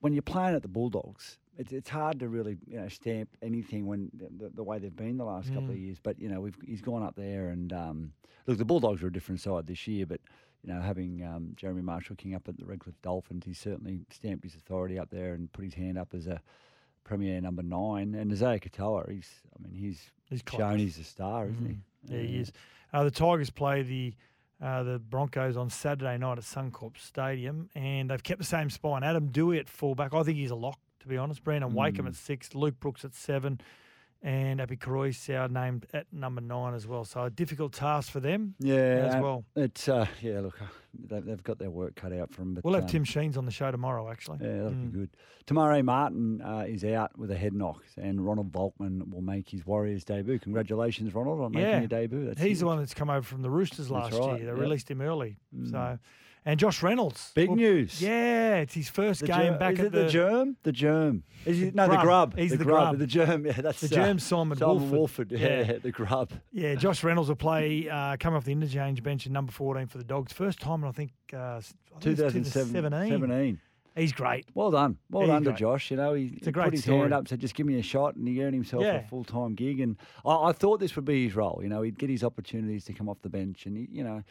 when 0.00 0.12
you're 0.12 0.22
playing 0.22 0.56
at 0.56 0.62
the 0.62 0.68
Bulldogs, 0.68 1.38
it's, 1.58 1.72
it's 1.72 1.88
hard 1.88 2.20
to 2.20 2.28
really 2.28 2.56
you 2.66 2.78
know 2.80 2.88
stamp 2.88 3.28
anything 3.42 3.86
when 3.86 4.10
the, 4.14 4.50
the 4.54 4.62
way 4.62 4.78
they've 4.78 4.94
been 4.94 5.16
the 5.16 5.24
last 5.24 5.48
couple 5.48 5.68
Mm. 5.68 5.70
of 5.70 5.78
years. 5.78 5.98
But 6.02 6.20
you 6.20 6.28
know, 6.28 6.40
we've 6.40 6.56
he's 6.66 6.82
gone 6.82 7.02
up 7.02 7.16
there 7.16 7.48
and 7.48 7.72
um, 7.72 8.12
look, 8.46 8.58
the 8.58 8.64
Bulldogs 8.64 9.02
are 9.02 9.08
a 9.08 9.12
different 9.12 9.40
side 9.40 9.66
this 9.66 9.86
year, 9.86 10.06
but. 10.06 10.20
You 10.64 10.72
know, 10.74 10.80
having 10.80 11.22
um, 11.22 11.52
Jeremy 11.54 11.82
Marshall 11.82 12.16
King 12.16 12.34
up 12.34 12.48
at 12.48 12.56
the 12.58 12.64
Redcliffe 12.64 13.00
Dolphins, 13.00 13.44
he's 13.44 13.58
certainly 13.58 14.00
stamped 14.10 14.42
his 14.42 14.56
authority 14.56 14.98
up 14.98 15.10
there 15.10 15.34
and 15.34 15.52
put 15.52 15.64
his 15.64 15.74
hand 15.74 15.96
up 15.96 16.12
as 16.12 16.26
a 16.26 16.40
premier 17.04 17.40
number 17.40 17.62
nine. 17.62 18.16
And 18.16 18.32
Isaiya 18.32 18.60
Katoa, 18.60 19.08
he's, 19.08 19.30
I 19.56 19.62
mean, 19.62 19.74
he's, 19.80 20.10
He's 20.28 20.42
shown 20.50 20.80
he's 20.80 20.98
a 20.98 21.04
star, 21.04 21.46
isn't 21.48 21.64
he? 21.68 21.78
Yeah, 22.12 22.20
he 22.20 22.38
is. 22.38 22.52
Uh, 22.92 23.04
the 23.04 23.12
Tigers 23.12 23.48
play 23.50 23.82
the 23.82 24.14
uh, 24.60 24.82
the 24.82 24.98
Broncos 24.98 25.56
on 25.56 25.70
Saturday 25.70 26.18
night 26.18 26.38
at 26.38 26.44
Suncorp 26.44 26.98
Stadium, 26.98 27.68
and 27.76 28.10
they've 28.10 28.22
kept 28.22 28.40
the 28.40 28.46
same 28.46 28.68
spine. 28.68 29.04
Adam 29.04 29.28
Dewey 29.28 29.60
at 29.60 29.68
fullback. 29.68 30.14
I 30.14 30.24
think 30.24 30.36
he's 30.36 30.50
a 30.50 30.56
lock, 30.56 30.80
to 31.06 31.10
be 31.10 31.16
honest. 31.18 31.44
Brandon 31.44 31.72
Wakeham 31.72 32.04
Mm. 32.04 32.08
at 32.08 32.14
six, 32.16 32.54
Luke 32.54 32.80
Brooks 32.80 33.04
at 33.04 33.14
seven, 33.14 33.60
and 34.22 34.60
Api 34.60 34.76
Koroisau 34.76 35.48
named 35.50 35.86
at 35.94 36.12
number 36.12 36.40
nine 36.40 36.74
as 36.74 36.86
well. 36.86 37.04
So 37.04 37.22
a 37.24 37.30
difficult 37.30 37.72
task 37.72 38.10
for 38.10 38.18
them 38.18 38.54
Yeah, 38.58 39.10
as 39.14 39.22
well. 39.22 39.44
It's 39.54 39.88
uh, 39.88 40.06
yeah. 40.20 40.40
Look, 40.40 40.60
uh, 40.60 40.66
they've, 41.20 41.42
got 41.44 41.58
their 41.58 41.70
work 41.70 41.94
cut 41.94 42.12
out 42.12 42.32
for 42.32 42.40
them. 42.40 42.54
But 42.54 42.64
We'll 42.64 42.74
have 42.74 42.84
um, 42.84 42.88
Tim 42.88 43.04
Sheens 43.04 43.36
on 43.36 43.44
the 43.44 43.52
show 43.52 43.70
tomorrow, 43.70 44.10
actually. 44.10 44.38
Yeah, 44.40 44.54
that'll 44.54 44.70
Mm. 44.70 44.92
be 44.92 44.98
good. 44.98 45.10
Te 45.46 45.54
Maire 45.54 45.80
Martin 45.84 46.40
uh, 46.42 46.64
is 46.66 46.82
out 46.82 47.16
with 47.16 47.30
a 47.30 47.36
head 47.36 47.52
knock, 47.52 47.84
and 47.96 48.26
Ronald 48.26 48.50
Volkman 48.50 49.08
will 49.12 49.22
make 49.22 49.48
his 49.50 49.64
Warriors 49.64 50.02
debut. 50.02 50.40
Congratulations, 50.40 51.14
Ronald, 51.14 51.40
on 51.40 51.52
making 51.52 51.78
your 51.80 51.86
debut. 51.86 52.24
That's 52.24 52.40
He's 52.40 52.60
the 52.60 52.66
one 52.66 52.78
that's 52.78 52.94
come 52.94 53.10
over 53.10 53.22
from 53.22 53.42
the 53.42 53.50
Roosters 53.50 53.90
last 53.92 54.12
right, 54.14 54.38
year. 54.38 54.38
They 54.38 54.44
yep. 54.46 54.58
released 54.58 54.90
him 54.90 55.02
early. 55.02 55.36
Mm. 55.56 55.70
So, 55.70 55.98
and 56.46 56.58
Josh 56.58 56.82
Reynolds. 56.82 57.32
Big 57.34 57.48
Well, 57.50 57.56
news. 57.56 58.00
Yeah, 58.00 58.56
it's 58.56 58.72
his 58.72 58.88
first 58.88 59.20
The 59.20 59.26
game 59.26 59.52
ger- 59.54 59.58
back 59.58 59.74
is 59.74 59.80
at 59.80 59.86
it 59.86 59.92
the, 59.92 60.08
germ. 60.08 60.56
The 60.62 60.72
germ. 60.72 61.24
Is 61.44 61.60
it, 61.60 61.74
no, 61.74 61.86
Grub. 61.86 61.98
the 62.00 62.04
grub. 62.04 62.38
He's 62.38 62.50
the 62.52 62.56
grub. 62.64 62.88
grub. 62.90 62.98
The 62.98 63.06
germ. 63.06 63.44
Yeah, 63.46 63.52
that's 63.60 63.80
The 63.80 63.88
germ. 63.88 64.16
uh, 64.16 64.18
Simon 64.20 64.56
Simon 64.56 64.58
Woolford. 64.80 64.90
Woolford. 64.98 65.32
Yeah, 65.32 65.38
Yeah. 65.72 65.78
the 65.82 65.90
grub. 65.92 66.30
Yeah, 66.52 66.74
Josh 66.76 67.04
Reynolds 67.04 67.28
will 67.28 67.36
play, 67.36 67.88
uh, 67.90 68.16
come 68.18 68.32
off 68.34 68.44
the 68.44 68.52
interchange 68.52 69.02
bench 69.02 69.26
in 69.26 69.32
number 69.32 69.52
14 69.52 69.86
for 69.88 69.98
the 69.98 70.04
Dogs. 70.04 70.32
First 70.32 70.60
time, 70.60 70.82
in, 70.84 70.88
I 70.88 70.92
think, 70.92 71.10
uh, 71.34 71.36
I 71.36 71.60
think 72.00 72.16
2017. 72.16 73.10
17. 73.10 73.60
He's 73.96 74.12
great. 74.12 74.46
Well 74.54 74.70
done. 74.70 74.98
Well 75.10 75.22
He's 75.22 75.30
done 75.30 75.44
to. 75.44 75.52
Josh. 75.54 75.90
You 75.90 75.96
know, 75.96 76.12
he, 76.12 76.38
he 76.42 76.52
put 76.52 76.70
his 76.72 76.82
story. 76.82 77.00
hand 77.00 77.14
up, 77.14 77.26
said, 77.28 77.40
just 77.40 77.54
give 77.54 77.66
me 77.66 77.78
a 77.78 77.82
shot, 77.82 78.14
and 78.14 78.28
he 78.28 78.42
earned 78.44 78.52
himself 78.54 78.82
Yeah. 78.82 78.96
a 78.96 79.06
full 79.08 79.24
time 79.24 79.54
gig. 79.54 79.80
And 79.80 79.96
I, 80.24 80.48
I 80.48 80.52
thought 80.52 80.80
this 80.80 80.94
would 80.96 81.06
be 81.06 81.24
his 81.24 81.34
role. 81.34 81.60
You 81.62 81.70
know, 81.70 81.80
he'd 81.82 81.98
get 81.98 82.10
his 82.10 82.22
opportunities 82.22 82.84
to 82.84 82.92
come 82.92 83.08
off 83.08 83.22
the 83.22 83.30
bench, 83.30 83.64
and, 83.66 83.76
he, 83.76 83.88
you 83.90 84.04
know. 84.04 84.22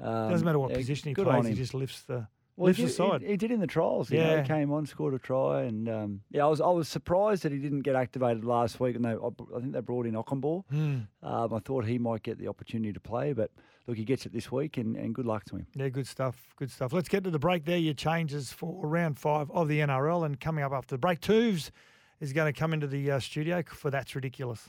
Um, 0.00 0.30
Doesn't 0.30 0.44
matter 0.44 0.58
what 0.58 0.72
position 0.72 1.08
he 1.08 1.14
plays, 1.14 1.46
he 1.46 1.54
just 1.54 1.74
lifts 1.74 2.02
the, 2.02 2.26
Well, 2.56 2.66
lifts 2.66 2.78
he, 2.80 2.86
the 2.86 2.90
side. 2.92 3.22
he, 3.22 3.28
he 3.28 3.36
did 3.36 3.50
in 3.50 3.60
the 3.60 3.66
trials. 3.66 4.10
You 4.10 4.18
know, 4.18 4.34
Yeah. 4.34 4.42
he 4.42 4.48
came 4.48 4.72
on, 4.72 4.86
scored 4.86 5.14
a 5.14 5.18
try, 5.18 5.62
and 5.62 5.88
um, 5.88 6.20
yeah, 6.30 6.44
I 6.44 6.48
was 6.48 6.60
I 6.60 6.68
was 6.68 6.88
surprised 6.88 7.42
that 7.44 7.52
he 7.52 7.58
didn't 7.58 7.80
get 7.82 7.94
activated 7.94 8.44
last 8.44 8.80
week. 8.80 8.96
And 8.96 9.04
they, 9.04 9.10
I, 9.10 9.14
I 9.56 9.60
think 9.60 9.72
they 9.72 9.80
brought 9.80 10.06
in 10.06 10.14
Okunbor. 10.14 10.64
Hmm. 10.70 10.98
Um, 11.22 11.54
I 11.54 11.58
thought 11.60 11.84
he 11.84 11.98
might 11.98 12.22
get 12.22 12.38
the 12.38 12.48
opportunity 12.48 12.92
to 12.92 13.00
play, 13.00 13.32
but 13.32 13.50
look, 13.86 13.96
he 13.96 14.04
gets 14.04 14.26
it 14.26 14.32
this 14.32 14.50
week, 14.50 14.76
and, 14.76 14.96
and 14.96 15.14
good 15.14 15.26
luck 15.26 15.44
to 15.46 15.56
him. 15.56 15.66
Yeah, 15.76 15.88
good 15.88 16.06
stuff. 16.08 16.36
Good 16.56 16.70
stuff. 16.70 16.92
Let's 16.92 17.08
get 17.08 17.22
to 17.24 17.30
the 17.30 17.38
break 17.38 17.64
there. 17.64 17.78
Your 17.78 17.94
changes 17.94 18.52
for 18.52 18.86
round 18.86 19.18
five 19.18 19.50
of 19.50 19.68
the 19.68 19.80
NRL. 19.80 20.24
And 20.26 20.40
coming 20.40 20.64
up 20.64 20.72
after 20.72 20.94
the 20.94 20.98
break, 20.98 21.20
Tooves 21.20 21.70
is 22.20 22.32
going 22.32 22.52
to 22.52 22.58
come 22.58 22.72
into 22.72 22.86
the 22.86 23.10
uh, 23.12 23.20
studio 23.20 23.62
for 23.66 23.90
That's 23.90 24.14
Ridiculous. 24.14 24.68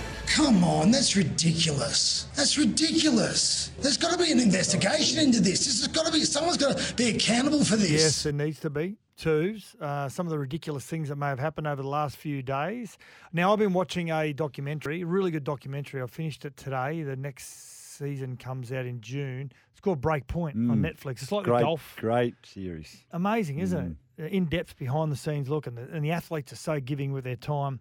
Come 0.35 0.63
on, 0.63 0.91
that's 0.91 1.15
ridiculous. 1.15 2.25
That's 2.35 2.57
ridiculous. 2.57 3.71
There's 3.79 3.97
got 3.97 4.11
to 4.11 4.17
be 4.17 4.31
an 4.31 4.39
investigation 4.39 5.19
into 5.19 5.41
this. 5.41 5.65
This 5.65 5.81
has 5.81 5.87
got 5.89 6.05
to 6.05 6.11
be, 6.11 6.23
someone's 6.23 6.57
got 6.57 6.77
to 6.77 6.93
be 6.95 7.09
accountable 7.09 7.63
for 7.65 7.75
this. 7.75 7.91
Yes, 7.91 8.25
it 8.25 8.35
needs 8.35 8.59
to 8.61 8.69
be. 8.69 8.97
Twos. 9.17 9.75
Uh, 9.79 10.07
some 10.09 10.25
of 10.25 10.31
the 10.31 10.39
ridiculous 10.39 10.85
things 10.85 11.09
that 11.09 11.17
may 11.17 11.27
have 11.27 11.37
happened 11.39 11.67
over 11.67 11.81
the 11.81 11.87
last 11.87 12.15
few 12.17 12.41
days. 12.41 12.97
Now, 13.33 13.51
I've 13.51 13.59
been 13.59 13.73
watching 13.73 14.09
a 14.11 14.31
documentary, 14.33 15.01
a 15.01 15.05
really 15.05 15.31
good 15.31 15.43
documentary. 15.43 16.01
I 16.01 16.07
finished 16.07 16.45
it 16.45 16.55
today. 16.55 17.03
The 17.03 17.15
next 17.17 17.97
season 17.97 18.37
comes 18.37 18.71
out 18.71 18.85
in 18.85 19.01
June. 19.01 19.51
It's 19.71 19.81
called 19.81 20.01
Break 20.01 20.27
Point 20.27 20.55
on 20.55 20.77
Mm. 20.77 20.91
Netflix. 20.93 21.21
It's 21.23 21.31
like 21.31 21.43
Great, 21.43 21.59
the 21.59 21.63
golf. 21.65 21.95
great 21.99 22.35
series. 22.45 23.03
Amazing, 23.11 23.59
isn't 23.59 23.97
it? 24.17 24.31
In 24.31 24.45
depth, 24.45 24.77
behind 24.77 25.11
the 25.11 25.15
scenes 25.17 25.49
look, 25.49 25.67
and 25.67 25.77
the, 25.77 25.83
and 25.91 26.03
the 26.05 26.11
athletes 26.11 26.53
are 26.53 26.57
so 26.57 26.79
giving 26.79 27.11
with 27.11 27.23
their 27.25 27.35
time. 27.35 27.79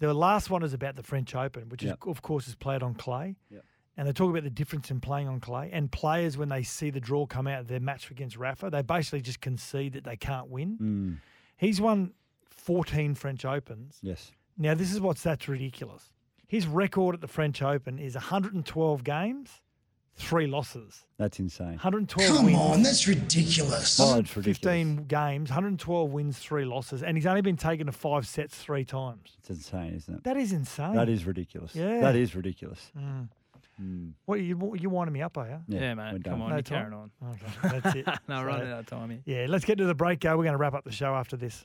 The 0.00 0.14
last 0.14 0.48
one 0.50 0.62
is 0.62 0.72
about 0.74 0.96
the 0.96 1.02
French 1.02 1.34
Open, 1.34 1.68
which 1.68 1.82
is, 1.82 1.92
of 2.06 2.22
course 2.22 2.46
is 2.48 2.54
played 2.54 2.82
on 2.82 2.94
clay. 2.94 3.36
Yep. 3.50 3.64
And 3.96 4.06
they 4.06 4.12
talk 4.12 4.30
about 4.30 4.44
the 4.44 4.50
difference 4.50 4.92
in 4.92 5.00
playing 5.00 5.26
on 5.26 5.40
clay. 5.40 5.70
And 5.72 5.90
players, 5.90 6.38
when 6.38 6.48
they 6.48 6.62
see 6.62 6.90
the 6.90 7.00
draw 7.00 7.26
come 7.26 7.48
out 7.48 7.60
of 7.62 7.66
their 7.66 7.80
match 7.80 8.10
against 8.12 8.36
Rafa, 8.36 8.70
they 8.70 8.82
basically 8.82 9.22
just 9.22 9.40
concede 9.40 9.94
that 9.94 10.04
they 10.04 10.16
can't 10.16 10.48
win. 10.48 10.78
Mm, 10.80 11.18
He's 11.56 11.80
won 11.80 12.12
14 12.48 13.14
French 13.16 13.44
Opens. 13.44 13.98
yes. 14.02 14.30
Now, 14.56 14.74
this 14.74 14.92
is 14.92 15.00
what's 15.00 15.22
that's 15.22 15.48
ridiculous. 15.48 16.12
His 16.46 16.66
record 16.66 17.14
at 17.14 17.20
the 17.20 17.28
French 17.28 17.60
Open 17.62 17.98
is 17.98 18.14
112 18.14 19.04
games, 19.04 19.62
three 20.18 20.46
losses. 20.46 21.04
That's 21.16 21.38
insane. 21.38 21.68
112 21.72 22.36
Come 22.36 22.46
wins. 22.46 22.58
on, 22.58 22.82
that's 22.82 23.06
ridiculous. 23.08 23.98
Oh, 24.00 24.18
it's 24.18 24.36
ridiculous. 24.36 24.58
15 24.58 25.04
games, 25.06 25.50
112 25.50 26.10
wins, 26.10 26.38
three 26.38 26.64
losses, 26.64 27.02
and 27.02 27.16
he's 27.16 27.26
only 27.26 27.40
been 27.40 27.56
taken 27.56 27.86
to 27.86 27.92
five 27.92 28.26
sets 28.26 28.56
three 28.56 28.84
times. 28.84 29.36
It's 29.38 29.50
insane, 29.50 29.94
isn't 29.94 30.14
it? 30.14 30.24
That 30.24 30.36
is 30.36 30.52
insane. 30.52 30.94
That 30.94 31.08
is 31.08 31.24
ridiculous. 31.26 31.74
Yeah. 31.74 32.00
That 32.00 32.16
is 32.16 32.34
ridiculous. 32.34 32.90
Mm. 32.98 33.28
Mm. 33.80 34.12
What 34.24 34.40
you 34.40 34.74
you 34.78 34.90
winding 34.90 35.12
me 35.14 35.22
up, 35.22 35.38
are 35.38 35.46
you? 35.46 35.58
Yeah, 35.68 35.94
we're 35.94 36.12
mate. 36.12 36.24
Come 36.24 36.42
on, 36.42 36.48
No 36.50 36.56
you're 36.56 36.62
time? 36.62 36.90
carrying 36.90 36.94
on. 36.94 37.10
Okay, 37.32 37.78
that's 37.80 37.96
it. 37.96 38.06
no, 38.28 38.38
So, 38.40 38.44
running 38.44 38.72
out 38.72 38.80
of 38.80 38.86
time 38.86 39.10
here. 39.10 39.20
Yeah, 39.24 39.46
let's 39.48 39.64
get 39.64 39.78
to 39.78 39.84
the 39.84 39.94
break. 39.94 40.18
Go. 40.20 40.30
We're 40.36 40.42
going 40.44 40.52
to 40.54 40.58
wrap 40.58 40.74
up 40.74 40.84
the 40.84 40.90
show 40.92 41.14
after 41.14 41.36
this. 41.36 41.64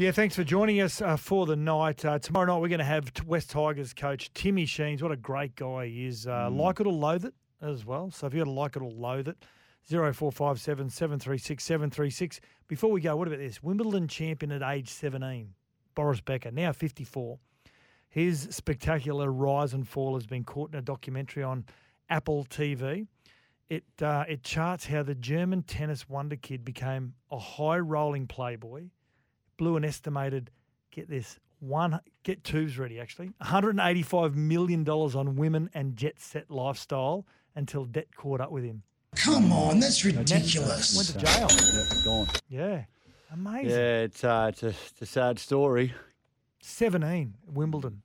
Yeah, 0.00 0.12
thanks 0.12 0.34
for 0.34 0.44
joining 0.44 0.80
us 0.80 1.02
uh, 1.02 1.18
for 1.18 1.44
the 1.44 1.56
night. 1.56 2.06
Uh, 2.06 2.18
tomorrow 2.18 2.46
night, 2.46 2.62
we're 2.62 2.68
going 2.68 2.78
to 2.78 2.86
have 2.86 3.12
West 3.26 3.50
Tigers 3.50 3.92
coach 3.92 4.32
Timmy 4.32 4.64
Sheens. 4.64 5.02
What 5.02 5.12
a 5.12 5.16
great 5.16 5.56
guy 5.56 5.88
he 5.88 6.06
is. 6.06 6.26
Uh, 6.26 6.48
Like 6.50 6.80
it 6.80 6.86
or 6.86 6.92
loathe 6.94 7.26
it 7.26 7.34
as 7.60 7.84
well. 7.84 8.10
So 8.10 8.26
if 8.26 8.32
you 8.32 8.40
got 8.40 8.46
to 8.46 8.50
like 8.50 8.76
it 8.76 8.82
or 8.82 8.90
loathe 8.90 9.28
it, 9.28 9.44
0457 9.82 10.88
736 10.88 11.62
736. 11.62 12.40
Before 12.66 12.90
we 12.90 13.02
go, 13.02 13.14
what 13.14 13.28
about 13.28 13.40
this? 13.40 13.62
Wimbledon 13.62 14.08
champion 14.08 14.52
at 14.52 14.62
age 14.62 14.88
17, 14.88 15.52
Boris 15.94 16.22
Becker, 16.22 16.50
now 16.50 16.72
54. 16.72 17.38
His 18.08 18.48
spectacular 18.50 19.30
rise 19.30 19.74
and 19.74 19.86
fall 19.86 20.14
has 20.14 20.26
been 20.26 20.44
caught 20.44 20.72
in 20.72 20.78
a 20.78 20.82
documentary 20.82 21.42
on 21.42 21.66
Apple 22.08 22.46
TV. 22.48 23.06
It 23.68 23.84
uh, 24.00 24.24
it 24.26 24.44
charts 24.44 24.86
how 24.86 25.02
the 25.02 25.14
German 25.14 25.62
tennis 25.62 26.08
wonder 26.08 26.36
kid 26.36 26.64
became 26.64 27.12
a 27.30 27.38
high 27.38 27.80
rolling 27.80 28.26
playboy, 28.26 28.84
blew 29.60 29.76
an 29.76 29.84
estimated 29.84 30.50
get 30.90 31.06
this 31.06 31.38
one 31.58 32.00
get 32.22 32.42
tubes 32.42 32.78
ready 32.78 32.98
actually 32.98 33.26
185 33.36 34.34
million 34.34 34.82
dollars 34.84 35.14
on 35.14 35.36
women 35.36 35.68
and 35.74 35.94
jet 35.96 36.18
set 36.18 36.50
lifestyle 36.50 37.26
until 37.54 37.84
debt 37.84 38.06
caught 38.16 38.40
up 38.40 38.50
with 38.50 38.64
him. 38.64 38.82
Come 39.16 39.52
on, 39.52 39.78
that's 39.80 40.00
So 40.02 40.08
net- 40.08 40.18
ridiculous. 40.30 40.96
Went 40.96 41.08
to 41.08 41.18
jail. 41.18 41.48
Yeah, 41.74 42.04
gone. 42.04 42.28
Yeah, 42.48 42.84
amazing. 43.32 43.70
Yeah, 43.70 44.00
it's, 44.02 44.24
uh, 44.24 44.46
it's, 44.50 44.62
a, 44.62 44.68
it's 44.68 45.02
a 45.02 45.06
sad 45.06 45.38
story. 45.38 45.92
17 46.62 47.34
Wimbledon. 47.52 48.00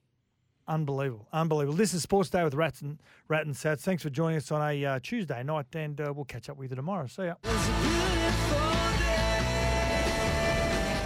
Unbelievable. 0.68 1.28
Unbelievable. 1.32 1.78
This 1.78 1.94
is 1.94 2.02
Sports 2.02 2.30
Day 2.32 2.44
with 2.44 2.56
Rat 2.56 2.82
and 2.82 3.00
Rat 3.30 3.46
and 3.46 3.56
Sats. 3.56 3.80
Thanks 3.82 4.04
for 4.04 4.10
joining 4.10 4.38
us 4.38 4.52
on 4.52 4.62
a 4.68 4.84
uh, 4.86 5.00
Tuesday 5.02 5.44
night, 5.44 5.68
and 5.76 6.02
uh, 6.02 6.12
we'll 6.14 6.26
catch 6.26 6.50
up 6.50 6.58
with 6.58 6.72
you 6.72 6.76
tomorrow. 6.76 7.08
See 7.08 7.26
ya. 7.26 7.36